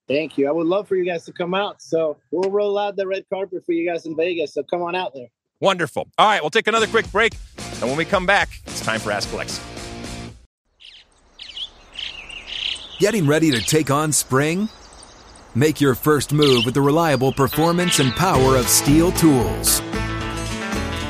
[0.07, 0.47] Thank you.
[0.47, 1.81] I would love for you guys to come out.
[1.81, 4.53] So we'll roll out the red carpet for you guys in Vegas.
[4.53, 5.27] So come on out there.
[5.61, 6.07] Wonderful.
[6.17, 7.33] All right, we'll take another quick break.
[7.79, 9.61] And when we come back, it's time for Ask Alexi.
[12.99, 14.69] Getting ready to take on spring?
[15.55, 19.79] Make your first move with the reliable performance and power of STIHL tools.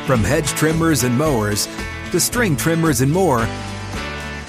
[0.07, 1.67] From hedge trimmers and mowers
[2.11, 3.45] to string trimmers and more,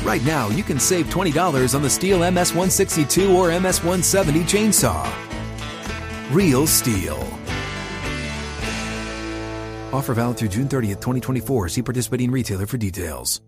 [0.05, 5.05] right now you can save $20 on the STIHL MS162 or MS170 chainsaw.
[6.31, 7.23] Real STIHL.
[9.93, 11.69] Offer valid through June 30th, 2024.
[11.69, 13.43] See participating retailer for details.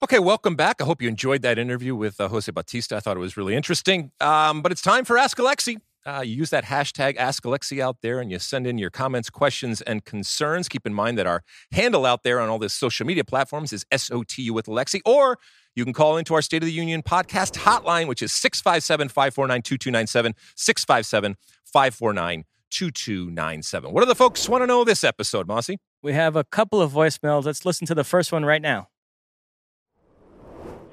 [0.00, 0.80] Okay, welcome back.
[0.80, 2.96] I hope you enjoyed that interview with uh, Jose Bautista.
[2.96, 4.12] I thought it was really interesting.
[4.20, 5.80] Um, but it's time for Ask Alexi.
[6.08, 9.28] Uh, you use that hashtag Ask Alexi out there and you send in your comments,
[9.28, 10.66] questions, and concerns.
[10.66, 13.84] Keep in mind that our handle out there on all the social media platforms is
[13.92, 15.38] SOTU with Alexi, or
[15.76, 19.60] you can call into our State of the Union podcast hotline, which is 657 549
[19.60, 21.36] 2297, 657
[21.66, 23.92] 549 2297.
[23.92, 25.76] What do the folks want to know this episode, Mossy?
[26.02, 27.44] We have a couple of voicemails.
[27.44, 28.88] Let's listen to the first one right now.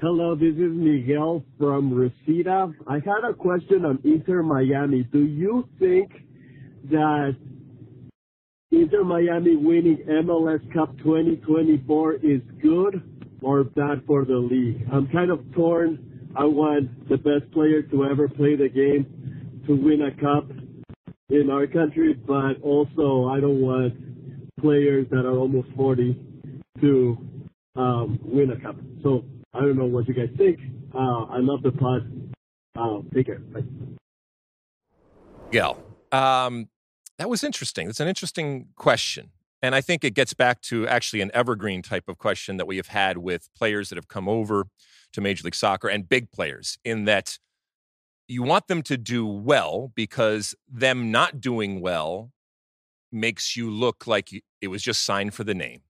[0.02, 2.70] Hello, this is Miguel from Reseda.
[2.86, 5.04] I had a question on Inter Miami.
[5.04, 6.12] Do you think
[6.90, 7.34] that
[8.70, 13.02] Inter Miami winning MLS Cup 2024 is good
[13.40, 14.86] or bad for the league?
[14.92, 16.30] I'm kind of torn.
[16.36, 20.50] I want the best player to ever play the game to win a cup
[21.30, 23.94] in our country, but also I don't want
[24.60, 26.20] players that are almost 40
[26.82, 27.18] to
[27.76, 28.76] um, win a cup.
[29.02, 29.24] So
[29.56, 30.60] I don't know what you guys think.
[30.94, 32.10] Uh, I love the pod.
[32.78, 33.38] Uh, take care.
[33.38, 33.62] Bye.
[35.50, 35.82] Gail,
[36.12, 36.68] um,
[37.18, 37.86] that was interesting.
[37.86, 39.30] That's an interesting question.
[39.62, 42.76] And I think it gets back to actually an evergreen type of question that we
[42.76, 44.66] have had with players that have come over
[45.14, 47.38] to Major League Soccer and big players, in that
[48.28, 52.32] you want them to do well because them not doing well
[53.10, 54.30] makes you look like
[54.60, 55.80] it was just signed for the name.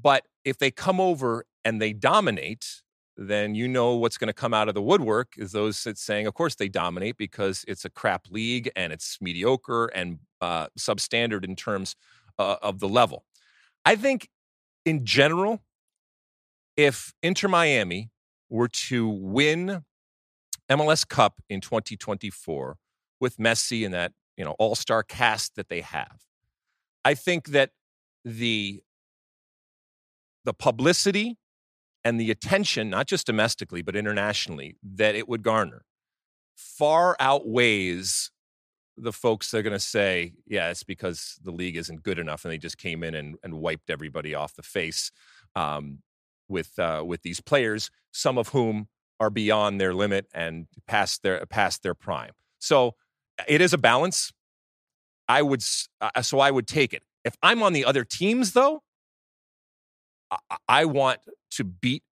[0.00, 2.82] But if they come over and they dominate,
[3.16, 6.28] then you know what's going to come out of the woodwork is those that saying,
[6.28, 11.44] of course, they dominate because it's a crap league and it's mediocre and uh, substandard
[11.44, 11.96] in terms
[12.38, 13.24] uh, of the level.
[13.84, 14.28] I think
[14.84, 15.60] in general,
[16.76, 18.10] if Inter Miami
[18.48, 19.82] were to win
[20.70, 22.76] MLS Cup in 2024
[23.18, 26.20] with Messi and that you know all-star cast that they have,
[27.04, 27.70] I think that
[28.24, 28.84] the
[30.44, 31.38] the publicity
[32.06, 35.84] and the attention, not just domestically, but internationally, that it would garner
[36.54, 38.30] far outweighs
[38.96, 42.44] the folks that are going to say, yeah, it's because the league isn't good enough
[42.44, 45.10] and they just came in and, and wiped everybody off the face
[45.56, 45.98] um,
[46.48, 48.86] with, uh, with these players, some of whom
[49.18, 52.34] are beyond their limit and past their, past their prime.
[52.60, 52.94] So
[53.48, 54.32] it is a balance.
[55.28, 55.64] I would,
[56.00, 57.02] uh, so I would take it.
[57.24, 58.84] If I'm on the other teams, though,
[60.68, 61.20] I want
[61.52, 62.02] to beat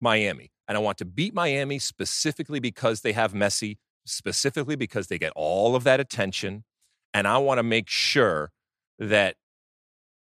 [0.00, 0.50] Miami.
[0.66, 3.76] And I want to beat Miami specifically because they have Messi,
[4.06, 6.64] specifically because they get all of that attention.
[7.12, 8.50] And I want to make sure
[8.98, 9.36] that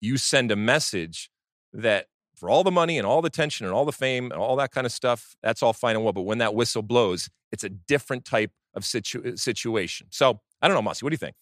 [0.00, 1.30] you send a message
[1.72, 2.06] that
[2.36, 4.70] for all the money and all the attention and all the fame and all that
[4.70, 6.12] kind of stuff, that's all fine and well.
[6.12, 10.06] But when that whistle blows, it's a different type of situ- uh, situation.
[10.10, 11.34] So I don't know, Mossy, what do you think?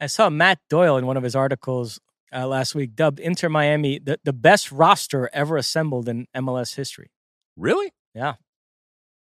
[0.00, 2.00] I saw Matt Doyle in one of his articles
[2.34, 7.10] uh, last week dubbed Inter Miami the, the best roster ever assembled in MLS history.
[7.56, 7.92] Really?
[8.14, 8.34] Yeah.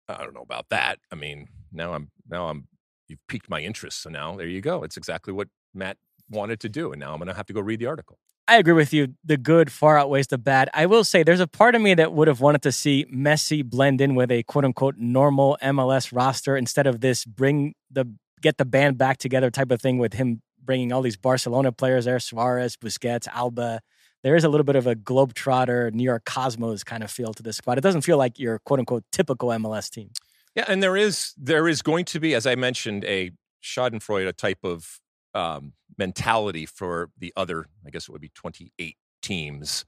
[0.08, 0.98] I don't know about that.
[1.10, 2.68] I mean, now I'm now I'm
[3.08, 4.02] you've piqued my interest.
[4.02, 4.82] So now there you go.
[4.82, 5.96] It's exactly what Matt
[6.30, 8.18] wanted to do, and now I'm going to have to go read the article.
[8.46, 9.14] I agree with you.
[9.24, 10.68] The good far outweighs the bad.
[10.74, 13.64] I will say there's a part of me that would have wanted to see Messi
[13.64, 18.04] blend in with a quote unquote normal MLS roster instead of this bring the
[18.42, 22.04] get the band back together type of thing with him bringing all these Barcelona players
[22.04, 23.80] there, Suarez, Busquets, Alba.
[24.22, 27.42] There is a little bit of a globetrotter, New York Cosmos kind of feel to
[27.42, 27.76] this squad.
[27.78, 30.10] It doesn't feel like your quote unquote typical MLS team.
[30.54, 34.32] Yeah, and there is there is going to be, as I mentioned, a Schadenfreude a
[34.32, 35.00] type of
[35.34, 39.84] um, mentality for the other, I guess it would be 28 teams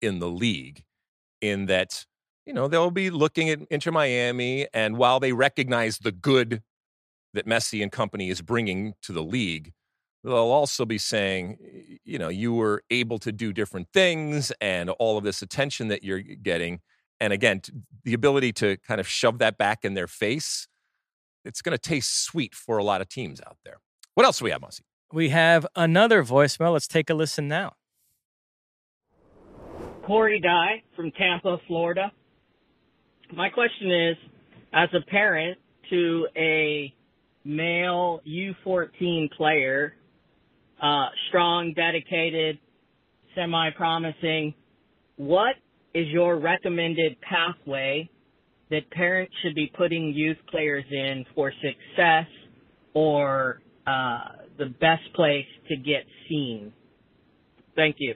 [0.00, 0.84] in the league,
[1.40, 2.06] in that,
[2.46, 6.62] you know, they'll be looking at Inter Miami, and while they recognize the good
[7.32, 9.72] that Messi and company is bringing to the league,
[10.24, 11.58] they'll also be saying,
[12.04, 16.02] you know, you were able to do different things and all of this attention that
[16.02, 16.80] you're getting.
[17.20, 17.60] And again,
[18.04, 20.66] the ability to kind of shove that back in their face,
[21.44, 23.76] it's going to taste sweet for a lot of teams out there.
[24.14, 24.82] What else do we have, Mossy?
[25.12, 26.72] We have another voicemail.
[26.72, 27.74] Let's take a listen now.
[30.06, 32.12] Corey Dye from Tampa, Florida.
[33.32, 34.16] My question is
[34.72, 35.58] as a parent
[35.90, 36.92] to a
[37.44, 39.94] male U14 player,
[40.84, 42.58] uh, strong, dedicated,
[43.34, 44.54] semi promising,
[45.16, 45.56] what
[45.94, 48.08] is your recommended pathway
[48.70, 52.26] that parents should be putting youth players in for success
[52.92, 54.18] or uh,
[54.58, 56.72] the best place to get seen.
[57.76, 58.14] Thank you.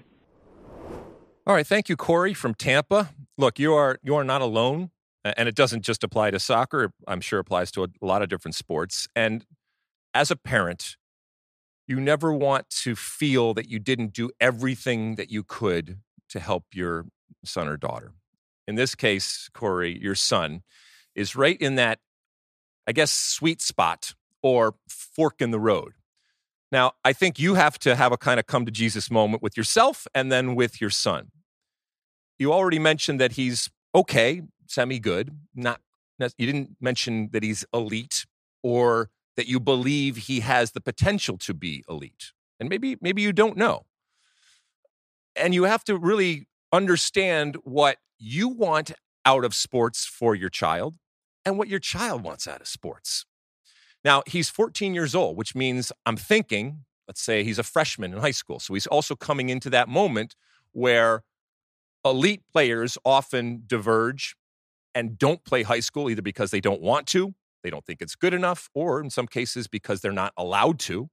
[1.46, 3.10] All right, thank you, Corey from Tampa.
[3.36, 4.90] Look, you are you are not alone,
[5.24, 6.92] and it doesn't just apply to soccer.
[7.06, 9.08] I'm sure applies to a lot of different sports.
[9.16, 9.46] And
[10.12, 10.96] as a parent,
[11.89, 16.64] you never want to feel that you didn't do everything that you could to help
[16.74, 17.07] your
[17.45, 18.12] son or daughter.
[18.68, 20.62] In this case, Corey, your son
[21.14, 21.99] is right in that,
[22.86, 25.95] I guess, sweet spot or fork in the road.
[26.70, 29.57] Now, I think you have to have a kind of come to Jesus moment with
[29.57, 31.30] yourself and then with your son.
[32.39, 35.34] You already mentioned that he's okay, semi good.
[35.55, 35.80] Not
[36.36, 38.26] you didn't mention that he's elite
[38.62, 39.09] or
[39.39, 42.32] that you believe he has the potential to be elite.
[42.59, 43.86] And maybe maybe you don't know.
[45.36, 48.91] And you have to really understand what you want
[49.24, 50.97] out of sports for your child
[51.45, 53.26] and what your child wants out of sports.
[54.05, 58.18] Now, he's 14 years old, which means I'm thinking, let's say he's a freshman in
[58.18, 58.59] high school.
[58.59, 60.34] So he's also coming into that moment
[60.72, 61.22] where
[62.05, 64.34] elite players often diverge
[64.97, 68.14] and don't play high school either because they don't want to, they don't think it's
[68.14, 71.09] good enough, or in some cases because they're not allowed to.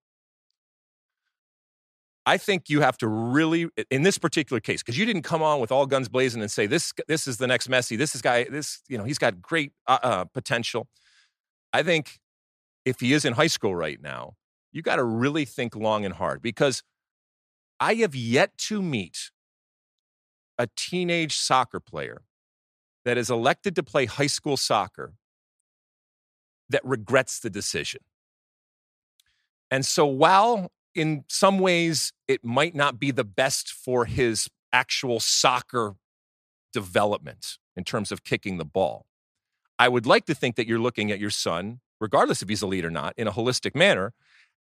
[2.27, 5.59] I think you have to really, in this particular case, because you didn't come on
[5.59, 6.91] with all guns blazing and say this.
[7.07, 7.97] This is the next Messi.
[7.97, 8.45] This is guy.
[8.45, 10.87] This you know he's got great uh, uh, potential.
[11.71, 12.19] I think
[12.83, 14.33] if he is in high school right now,
[14.71, 16.83] you got to really think long and hard because
[17.79, 19.31] I have yet to meet
[20.57, 22.23] a teenage soccer player
[23.03, 25.13] that is elected to play high school soccer
[26.69, 28.01] that regrets the decision.
[29.71, 35.19] And so, while in some ways it might not be the best for his actual
[35.19, 35.95] soccer
[36.71, 39.05] development in terms of kicking the ball,
[39.77, 42.67] I would like to think that you're looking at your son regardless if he's a
[42.67, 44.13] lead or not, in a holistic manner.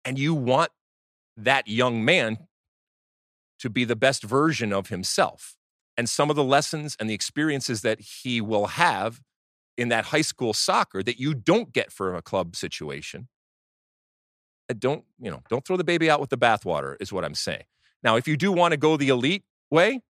[0.03, 0.71] And you want
[1.37, 2.47] that young man
[3.59, 5.55] to be the best version of himself.
[5.97, 9.21] And some of the lessons and the experiences that he will have
[9.77, 13.27] in that high school soccer that you don't get from a club situation.
[14.69, 17.35] Uh, don't, you know, don't throw the baby out with the bathwater, is what I'm
[17.35, 17.63] saying.
[18.03, 20.01] Now, if you do want to go the elite way,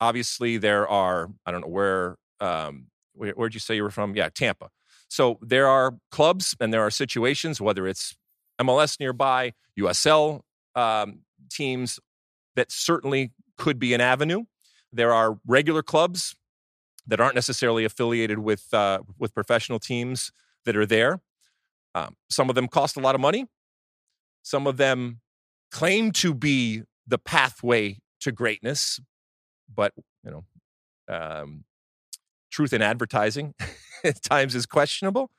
[0.00, 4.14] obviously there are, I don't know where, um, where, where'd you say you were from?
[4.14, 4.68] Yeah, Tampa.
[5.08, 8.16] So there are clubs and there are situations, whether it's
[8.60, 10.40] MLS nearby, USL
[10.74, 11.98] um, teams,
[12.56, 14.44] that certainly could be an avenue.
[14.92, 16.34] There are regular clubs
[17.08, 20.30] that aren't necessarily affiliated with uh, with professional teams
[20.64, 21.20] that are there.
[21.94, 23.46] Um, some of them cost a lot of money.
[24.42, 25.20] Some of them
[25.70, 29.00] claim to be the pathway to greatness,
[29.74, 29.92] but
[30.22, 30.44] you know,
[31.08, 31.64] um,
[32.50, 33.54] truth in advertising
[34.04, 35.30] at times is questionable.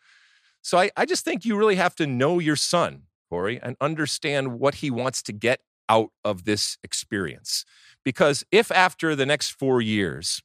[0.62, 4.60] So I, I just think you really have to know your son, Corey, and understand
[4.60, 7.66] what he wants to get out of this experience.
[8.04, 10.42] Because if after the next four years,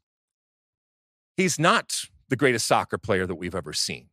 [1.37, 4.09] he's not the greatest soccer player that we've ever seen,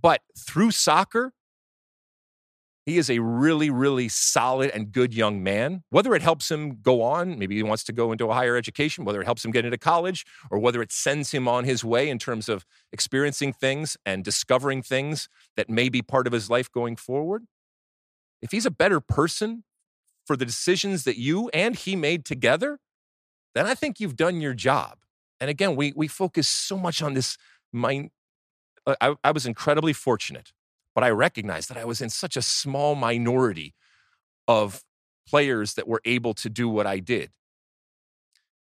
[0.00, 1.32] but through soccer,
[2.86, 5.84] He is a really, really solid and good young man.
[5.88, 9.06] Whether it helps him go on, maybe he wants to go into a higher education,
[9.06, 12.10] whether it helps him get into college, or whether it sends him on his way
[12.10, 16.70] in terms of experiencing things and discovering things that may be part of his life
[16.70, 17.44] going forward.
[18.42, 19.64] If he's a better person
[20.26, 22.80] for the decisions that you and he made together,
[23.54, 24.98] then I think you've done your job.
[25.40, 27.36] And again, we we focus so much on this
[27.72, 28.10] mind.
[28.86, 30.52] Uh, I, I was incredibly fortunate,
[30.94, 33.74] but I recognized that I was in such a small minority
[34.46, 34.82] of
[35.28, 37.30] players that were able to do what I did.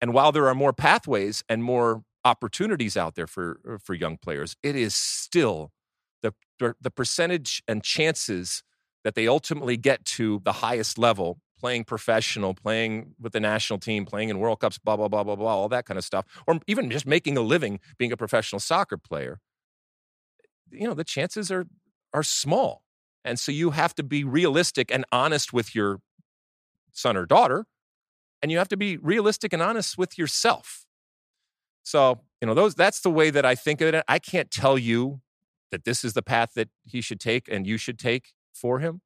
[0.00, 4.16] And while there are more pathways and more opportunities out there for uh, for young
[4.16, 5.72] players, it is still
[6.22, 6.34] the
[6.80, 8.62] the percentage and chances
[9.04, 14.04] that they ultimately get to the highest level playing professional, playing with the national team,
[14.04, 16.58] playing in World Cups, blah, blah, blah, blah, blah, all that kind of stuff, or
[16.66, 19.38] even just making a living being a professional soccer player,
[20.72, 21.66] you know, the chances are
[22.12, 22.82] are small.
[23.24, 26.00] And so you have to be realistic and honest with your
[26.90, 27.66] son or daughter,
[28.42, 30.84] and you have to be realistic and honest with yourself.
[31.84, 34.04] So, you know, those that's the way that I think of it.
[34.08, 35.20] I can't tell you
[35.70, 39.00] that this is the path that he should take and you should take for him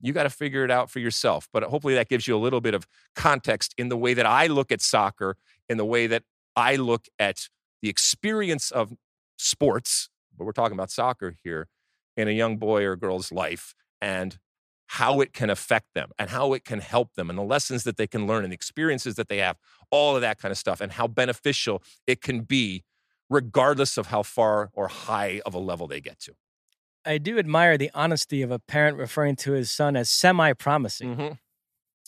[0.00, 1.48] you got to figure it out for yourself.
[1.52, 4.46] But hopefully that gives you a little bit of context in the way that I
[4.46, 5.36] look at soccer,
[5.68, 6.22] in the way that
[6.54, 7.48] I look at
[7.82, 8.92] the experience of
[9.38, 11.68] sports, but we're talking about soccer here,
[12.16, 14.38] in a young boy or girl's life and
[14.86, 17.96] how it can affect them and how it can help them and the lessons that
[17.96, 19.56] they can learn and the experiences that they have,
[19.90, 22.84] all of that kind of stuff, and how beneficial it can be,
[23.28, 26.32] regardless of how far or high of a level they get to.
[27.06, 31.16] I do admire the honesty of a parent referring to his son as semi promising.
[31.16, 31.32] Mm-hmm.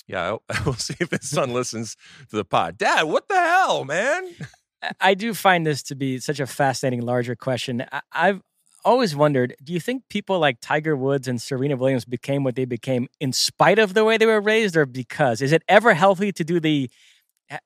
[0.07, 1.97] Yeah, we'll see if his son listens
[2.31, 2.79] to the pod.
[2.79, 4.29] Dad, what the hell, man?
[5.01, 7.85] I do find this to be such a fascinating, larger question.
[8.13, 8.43] I've
[8.85, 12.65] always wondered do you think people like Tiger Woods and Serena Williams became what they
[12.65, 15.43] became in spite of the way they were raised or because?
[15.43, 16.91] Is it ever healthy to do the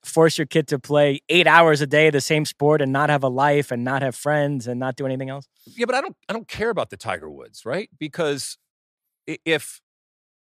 [0.04, 3.22] force your kid to play eight hours a day the same sport and not have
[3.22, 5.48] a life and not have friends and not do anything else?
[5.66, 7.90] Yeah, but I don't I don't care about the Tiger Woods, right?
[7.98, 8.58] Because
[9.26, 9.80] if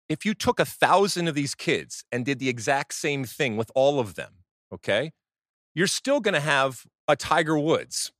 [0.09, 3.71] if you took a thousand of these kids and did the exact same thing with
[3.73, 5.11] all of them, okay,
[5.73, 8.11] you're still going to have a Tiger Woods.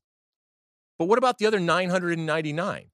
[0.98, 2.86] But what about the other 999?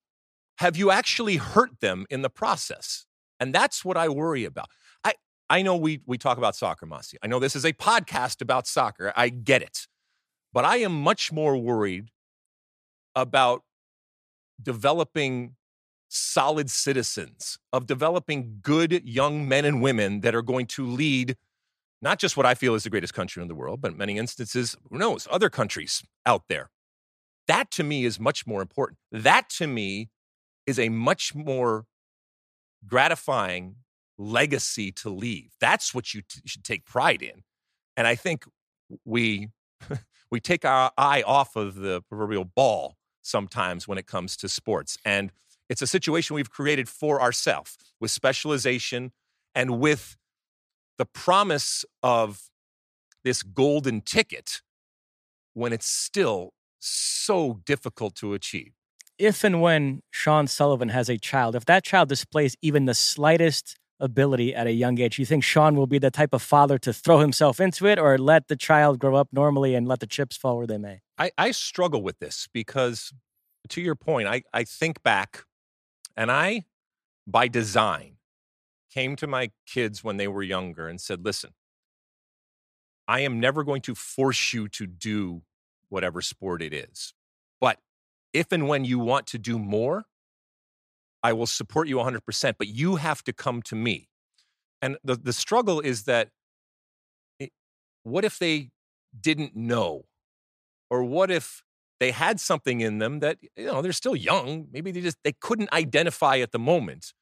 [0.58, 3.06] Have you actually hurt them in the process?
[3.40, 4.68] And that's what I worry about.
[5.50, 7.18] I know we we talk about soccer, Mossy.
[7.24, 9.12] I know this is a podcast about soccer.
[9.16, 9.88] I get it.
[10.54, 12.10] But I am much more worried
[13.16, 13.64] about
[14.62, 15.56] developing
[16.08, 21.36] solid citizens, of developing good young men and women that are going to lead
[22.02, 24.18] not just what I feel is the greatest country in the world, but in many
[24.18, 26.70] instances, who knows, other countries out there.
[27.48, 29.00] That to me is much more important.
[29.12, 30.10] That to me
[30.66, 31.86] is a much more
[32.88, 33.76] gratifying
[34.20, 35.54] legacy to leave.
[35.60, 37.44] That's what you t- should take pride in.
[37.98, 38.46] And I think
[39.06, 39.50] we
[40.32, 44.98] we take our eye off of the proverbial ball sometimes when it comes to sports.
[45.04, 45.32] And
[45.70, 49.12] it's a situation we've created for ourselves with specialization
[49.56, 50.18] and with
[50.98, 52.50] the promise of
[53.24, 54.62] this golden ticket
[55.54, 58.74] when it's still so difficult to achieve.
[59.18, 63.78] If and when Sean Sullivan has a child, if that child displays even the slightest
[64.00, 65.20] ability at a young age.
[65.20, 68.18] You think Sean will be the type of father to throw himself into it or
[68.18, 71.02] let the child grow up normally and let the chips fall where they may?
[71.18, 73.14] I, I struggle with this because,
[73.70, 75.46] to your point, I, I think back
[76.16, 76.66] and I,
[77.28, 78.18] by design,
[78.92, 81.52] came to my kids when they were younger and said, listen,
[83.08, 85.42] I am never going to force you to do
[85.90, 87.14] whatever sport it is.
[87.60, 87.80] But
[88.34, 90.06] if and when you want to do more,
[91.24, 94.10] I will support you 100%, but you have to come to me.
[94.82, 96.30] And the, the struggle is that
[97.40, 97.52] it,
[98.04, 98.70] what if they
[99.20, 100.06] didn't know?
[100.90, 101.64] Or what if
[102.00, 104.68] they had something in them that, you know, they're still young.
[104.72, 107.14] Maybe they just, they couldn't identify at the moment.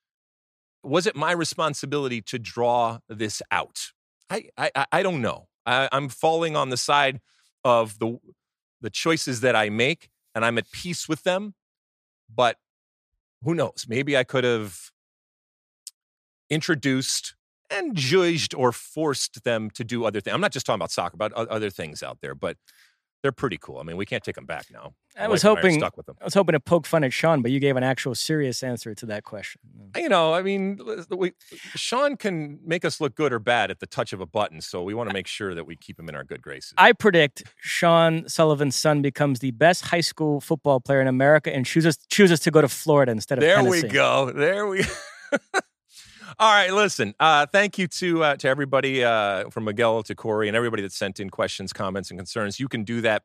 [0.84, 3.92] Was it my responsibility to draw this out?
[4.30, 5.48] I, I, I don't know.
[5.66, 7.20] I, I'm falling on the side
[7.64, 8.20] of the,
[8.82, 11.56] the choices that I make and I'm at peace with them.
[12.34, 12.58] But
[13.44, 13.86] who knows?
[13.88, 14.92] Maybe I could have
[16.50, 17.36] introduced
[17.70, 20.34] and judged or forced them to do other things.
[20.34, 22.58] I'm not just talking about soccer, about other things out there, but
[23.24, 23.80] they're pretty cool.
[23.80, 24.94] I mean, we can't take them back now.
[25.20, 26.16] I was hoping stuck with them.
[26.22, 28.94] I was hoping to poke fun at Sean, but you gave an actual serious answer
[28.94, 29.62] to that question.
[29.96, 30.02] Mm.
[30.04, 31.34] You know, I mean, we,
[31.76, 34.84] Sean can make us look good or bad at the touch of a button, so
[34.84, 36.74] we want to make sure that we keep him in our good graces.
[36.78, 41.66] I predict Sean Sullivan's son becomes the best high school football player in America and
[41.66, 43.88] chooses chooses to go to Florida instead of there Tennessee.
[43.88, 44.32] we go.
[44.32, 44.86] There we.
[46.40, 47.14] All right, listen.
[47.20, 50.92] Uh, thank you to uh, to everybody uh, from Miguel to Corey and everybody that
[50.92, 52.60] sent in questions, comments, and concerns.
[52.60, 53.24] You can do that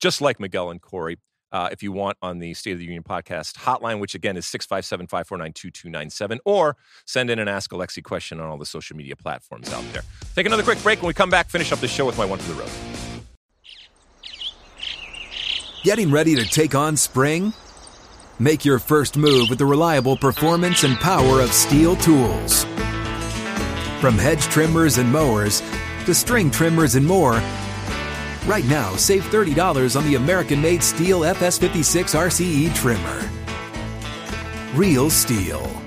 [0.00, 1.18] just like Miguel and Corey.
[1.52, 4.46] Uh, if you want on the State of the Union podcast hotline, which again is
[4.46, 6.76] 657 549 2297, or
[7.06, 10.02] send in an Ask Alexi question on all the social media platforms out there.
[10.36, 11.02] Take another quick break.
[11.02, 12.70] When we come back, finish up the show with my one for the road.
[15.82, 17.52] Getting ready to take on spring?
[18.40, 22.64] Make your first move with the reliable performance and power of STIHL tools.
[24.00, 25.60] From hedge trimmers and mowers
[26.06, 27.34] to string trimmers and more,
[28.46, 33.30] right now save $30 on the American made STIHL FS56 RCE trimmer.
[34.74, 35.79] Real STIHL.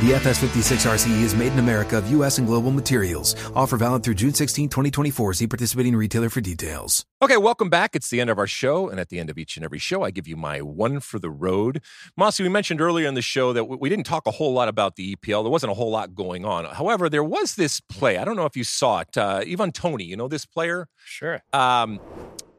[0.00, 2.38] The FS56 RCE is made in America of U.S.
[2.38, 3.36] and global materials.
[3.54, 5.34] Offer valid through June 16, 2024.
[5.34, 7.04] See participating retailer for details.
[7.20, 7.94] Okay, welcome back.
[7.94, 8.88] It's the end of our show.
[8.88, 11.18] And at the end of each and every show, I give you my one for
[11.18, 11.82] the road.
[12.16, 14.96] Mossy, we mentioned earlier in the show that we didn't talk a whole lot about
[14.96, 15.44] the EPL.
[15.44, 16.64] There wasn't a whole lot going on.
[16.64, 18.16] However, there was this play.
[18.16, 19.18] I don't know if you saw it.
[19.18, 20.88] Uh, Ivan Toney, you know this player?
[21.04, 21.42] Sure.
[21.52, 22.00] Um,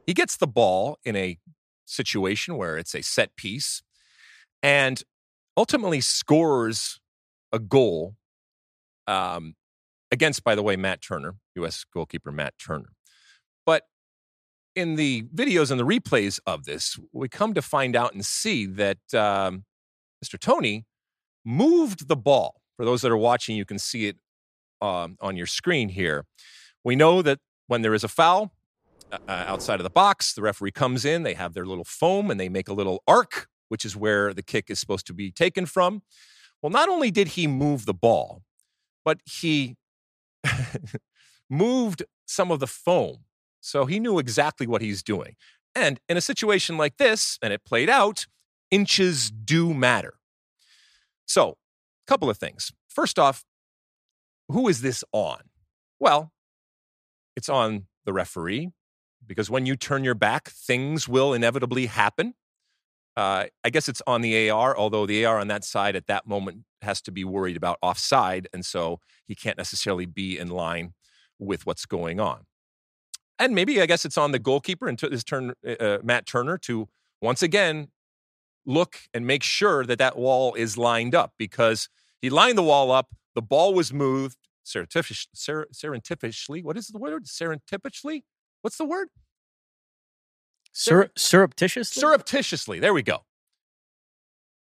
[0.05, 1.39] he gets the ball in a
[1.85, 3.81] situation where it's a set piece
[4.61, 5.01] and
[5.57, 7.00] ultimately scores
[7.51, 8.15] a goal
[9.07, 9.55] um,
[10.11, 11.85] against, by the way, Matt Turner, U.S.
[11.93, 12.93] goalkeeper Matt Turner.
[13.65, 13.83] But
[14.75, 18.65] in the videos and the replays of this, we come to find out and see
[18.65, 19.65] that um,
[20.23, 20.39] Mr.
[20.39, 20.85] Toney
[21.45, 22.61] moved the ball.
[22.77, 24.17] For those that are watching, you can see it
[24.81, 26.25] um, on your screen here.
[26.83, 28.51] We know that when there is a foul
[29.11, 32.31] uh, uh outside of the box, the referee comes in, they have their little foam
[32.31, 35.31] and they make a little arc, which is where the kick is supposed to be
[35.31, 36.01] taken from.
[36.61, 38.43] Well, not only did he move the ball,
[39.03, 39.75] but he
[41.49, 43.25] moved some of the foam.
[43.59, 45.35] So he knew exactly what he's doing.
[45.75, 48.25] And in a situation like this, and it played out,
[48.69, 50.15] inches do matter.
[51.25, 52.71] So, a couple of things.
[52.89, 53.45] First off,
[54.49, 55.39] who is this on?
[55.99, 56.31] Well,
[57.35, 58.71] it's on the referee
[59.25, 62.33] because when you turn your back, things will inevitably happen.
[63.17, 66.27] Uh, I guess it's on the AR, although the AR on that side at that
[66.27, 68.47] moment has to be worried about offside.
[68.53, 70.93] And so he can't necessarily be in line
[71.37, 72.45] with what's going on.
[73.37, 76.57] And maybe I guess it's on the goalkeeper and his turn, uh, uh, Matt Turner,
[76.59, 76.87] to
[77.21, 77.89] once again
[78.65, 81.89] look and make sure that that wall is lined up because
[82.21, 83.07] he lined the wall up.
[83.33, 86.63] The ball was moved serendipitously.
[86.63, 87.25] What is the word?
[87.25, 88.21] Serendipitously?
[88.61, 89.09] What's the word?
[90.71, 91.99] Sur- surreptitiously?
[91.99, 92.79] Surreptitiously.
[92.79, 93.19] There we go.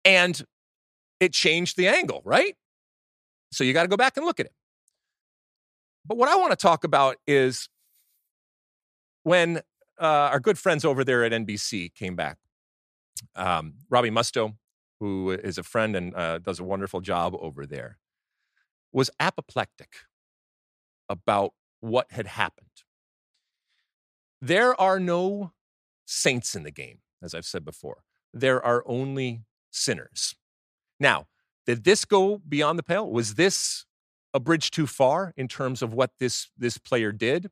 [0.05, 0.41] And
[1.19, 2.55] it changed the angle, right?
[3.51, 4.53] So you got to go back and look at it.
[6.05, 7.69] But what I want to talk about is
[9.23, 9.57] when
[9.99, 12.37] uh, our good friends over there at NBC came back.
[13.35, 14.55] Um, Robbie Mustoe,
[14.99, 17.97] who is a friend and uh, does a wonderful job over there,
[18.93, 19.89] was apoplectic
[21.09, 22.67] about what had happened.
[24.41, 25.51] There are no
[26.07, 28.03] saints in the game, as I've said before.
[28.33, 30.35] There are only sinners.
[30.99, 31.27] Now,
[31.65, 33.09] did this go beyond the pale?
[33.11, 33.85] Was this
[34.33, 37.51] a bridge too far in terms of what this, this player did?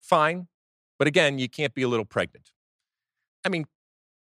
[0.00, 0.48] Fine.
[0.98, 2.52] But again, you can't be a little pregnant.
[3.44, 3.66] I mean,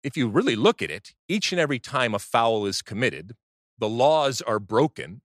[0.03, 3.35] if you really look at it, each and every time a foul is committed,
[3.79, 5.23] the laws are broken.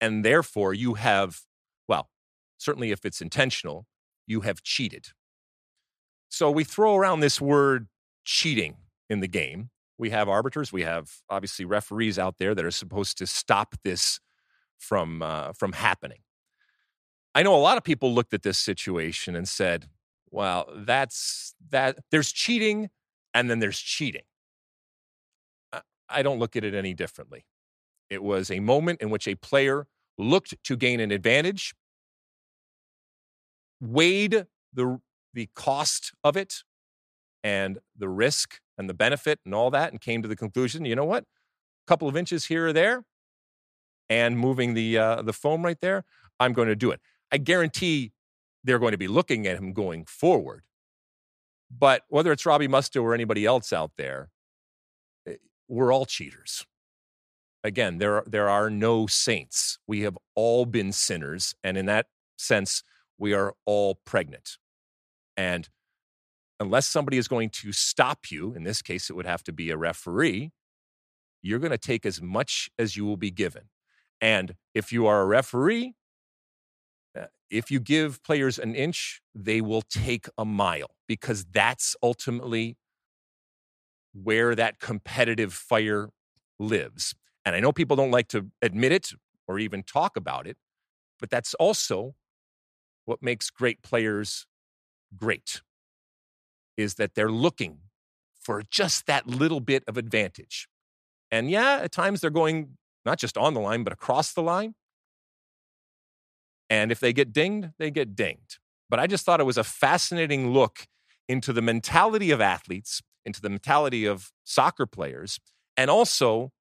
[0.00, 1.42] And therefore, you have,
[1.86, 2.08] well,
[2.58, 3.86] certainly if it's intentional,
[4.26, 5.08] you have cheated.
[6.32, 7.88] So we throw around this word
[8.24, 8.78] cheating
[9.10, 9.68] in the game.
[9.98, 14.18] We have arbiters, we have obviously referees out there that are supposed to stop this
[14.78, 16.20] from uh, from happening.
[17.34, 19.90] I know a lot of people looked at this situation and said,
[20.30, 21.98] "Well, that's that.
[22.10, 22.88] There's cheating,
[23.34, 24.22] and then there's cheating."
[26.08, 27.44] I don't look at it any differently.
[28.08, 31.74] It was a moment in which a player looked to gain an advantage,
[33.80, 34.98] weighed the
[35.34, 36.62] the cost of it
[37.44, 40.96] and the risk and the benefit and all that and came to the conclusion you
[40.96, 41.24] know what?
[41.24, 43.04] A couple of inches here or there
[44.08, 46.04] and moving the uh, the foam right there
[46.38, 47.00] i'm going to do it.
[47.30, 48.12] I guarantee
[48.64, 50.62] they're going to be looking at him going forward.
[51.70, 54.30] But whether it's robbie mustoe or anybody else out there
[55.26, 55.36] eh,
[55.68, 56.66] we're all cheaters.
[57.64, 59.78] Again there are, there are no saints.
[59.86, 62.06] We have all been sinners and in that
[62.36, 62.82] sense
[63.18, 64.58] we are all pregnant
[65.36, 65.68] and
[66.60, 69.70] unless somebody is going to stop you, in this case, it would have to be
[69.70, 70.52] a referee,
[71.42, 73.64] you're going to take as much as you will be given.
[74.20, 75.94] And if you are a referee,
[77.18, 82.76] uh, if you give players an inch, they will take a mile because that's ultimately
[84.14, 86.10] where that competitive fire
[86.60, 87.14] lives.
[87.44, 89.12] And I know people don't like to admit it,
[89.48, 90.56] or even talk about it.
[91.18, 92.14] But that's also
[93.04, 94.46] what makes great players
[95.16, 95.62] great
[96.76, 97.78] is that they're looking
[98.40, 100.68] for just that little bit of advantage.
[101.30, 104.74] And yeah, at times they're going not just on the line, but across the line.
[106.70, 108.58] And if they get dinged, they get dinged.
[108.88, 110.86] But I just thought it was a fascinating look
[111.28, 115.38] into the mentality of athletes, into the mentality of soccer players,
[115.76, 116.52] and also,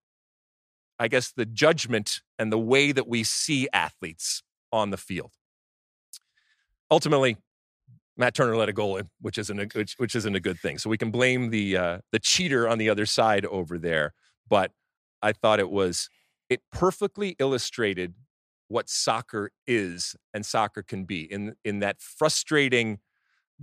[0.99, 5.31] I guess, the judgment and the way that we see athletes on the field.
[6.89, 7.37] Ultimately,
[8.21, 10.77] Matt Turner let a goal in, which isn't a, which, which isn't a good thing.
[10.77, 14.13] So we can blame the uh, the cheater on the other side over there.
[14.47, 14.73] But
[15.23, 16.07] I thought it was
[16.47, 18.13] it perfectly illustrated
[18.67, 22.99] what soccer is and soccer can be in in that frustrating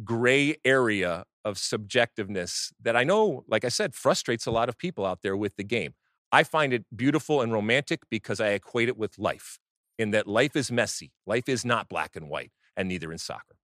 [0.04, 5.06] gray area of subjectiveness that I know, like I said, frustrates a lot of people
[5.06, 5.94] out there with the game.
[6.32, 9.60] I find it beautiful and romantic because I equate it with life,
[10.00, 11.12] in that life is messy.
[11.26, 13.57] Life is not black and white, and neither in soccer.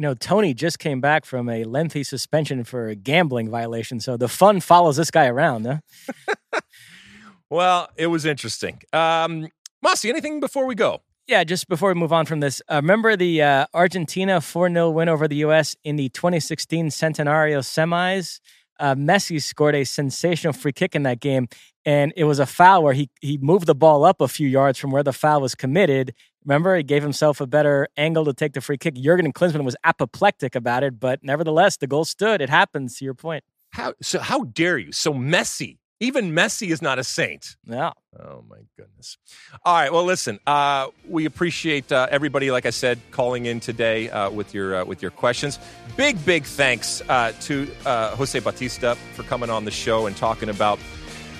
[0.00, 4.16] You know, Toney just came back from a lengthy suspension for a gambling violation, so
[4.16, 6.60] the fun follows this guy around, huh?
[7.50, 8.80] well, it was interesting.
[8.94, 9.48] Um,
[9.82, 11.02] Mossy, anything before we go?
[11.26, 14.88] Yeah, just before we move on from this, uh, remember the uh, Argentina 4 0
[14.88, 15.76] win over the U.S.
[15.84, 18.40] in the 2016 Centenario semis?
[18.78, 21.46] Uh, Messi scored a sensational free kick in that game,
[21.84, 24.78] and it was a foul where he he moved the ball up a few yards
[24.78, 26.14] from where the foul was committed.
[26.44, 28.94] Remember, he gave himself a better angle to take the free kick.
[28.94, 32.40] Jurgen Klinsmann was apoplectic about it, but nevertheless, the goal stood.
[32.40, 32.98] It happens.
[32.98, 33.44] To your point.
[33.70, 34.18] How so?
[34.18, 34.92] How dare you?
[34.92, 37.56] So Messi even Messi is not a saint.
[37.66, 37.92] Yeah.
[38.18, 39.18] Oh my goodness.
[39.64, 39.92] All right.
[39.92, 40.40] Well, listen.
[40.46, 44.84] Uh, we appreciate uh, everybody, like I said, calling in today uh, with your uh,
[44.86, 45.58] with your questions.
[45.96, 50.48] Big big thanks uh, to uh, Jose Bautista for coming on the show and talking
[50.48, 50.78] about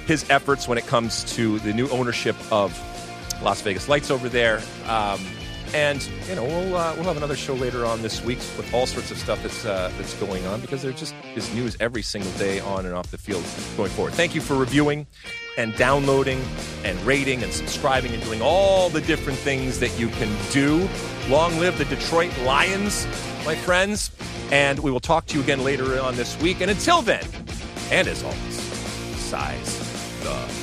[0.06, 2.72] his efforts when it comes to the new ownership of
[3.42, 4.60] Las Vegas Lights over there.
[4.86, 5.20] Um,
[5.74, 8.86] and you know we'll uh, we'll have another show later on this week with all
[8.86, 12.30] sorts of stuff that's uh, that's going on because there just is news every single
[12.32, 13.44] day on and off the field
[13.76, 14.14] going forward.
[14.14, 15.06] Thank you for reviewing
[15.58, 16.42] and downloading
[16.84, 20.88] and rating and subscribing and doing all the different things that you can do.
[21.28, 23.06] Long live the Detroit Lions,
[23.44, 24.10] my friends,
[24.50, 26.60] and we will talk to you again later on this week.
[26.60, 27.24] And until then,
[27.90, 28.60] and as always,
[29.18, 29.78] size
[30.22, 30.59] the.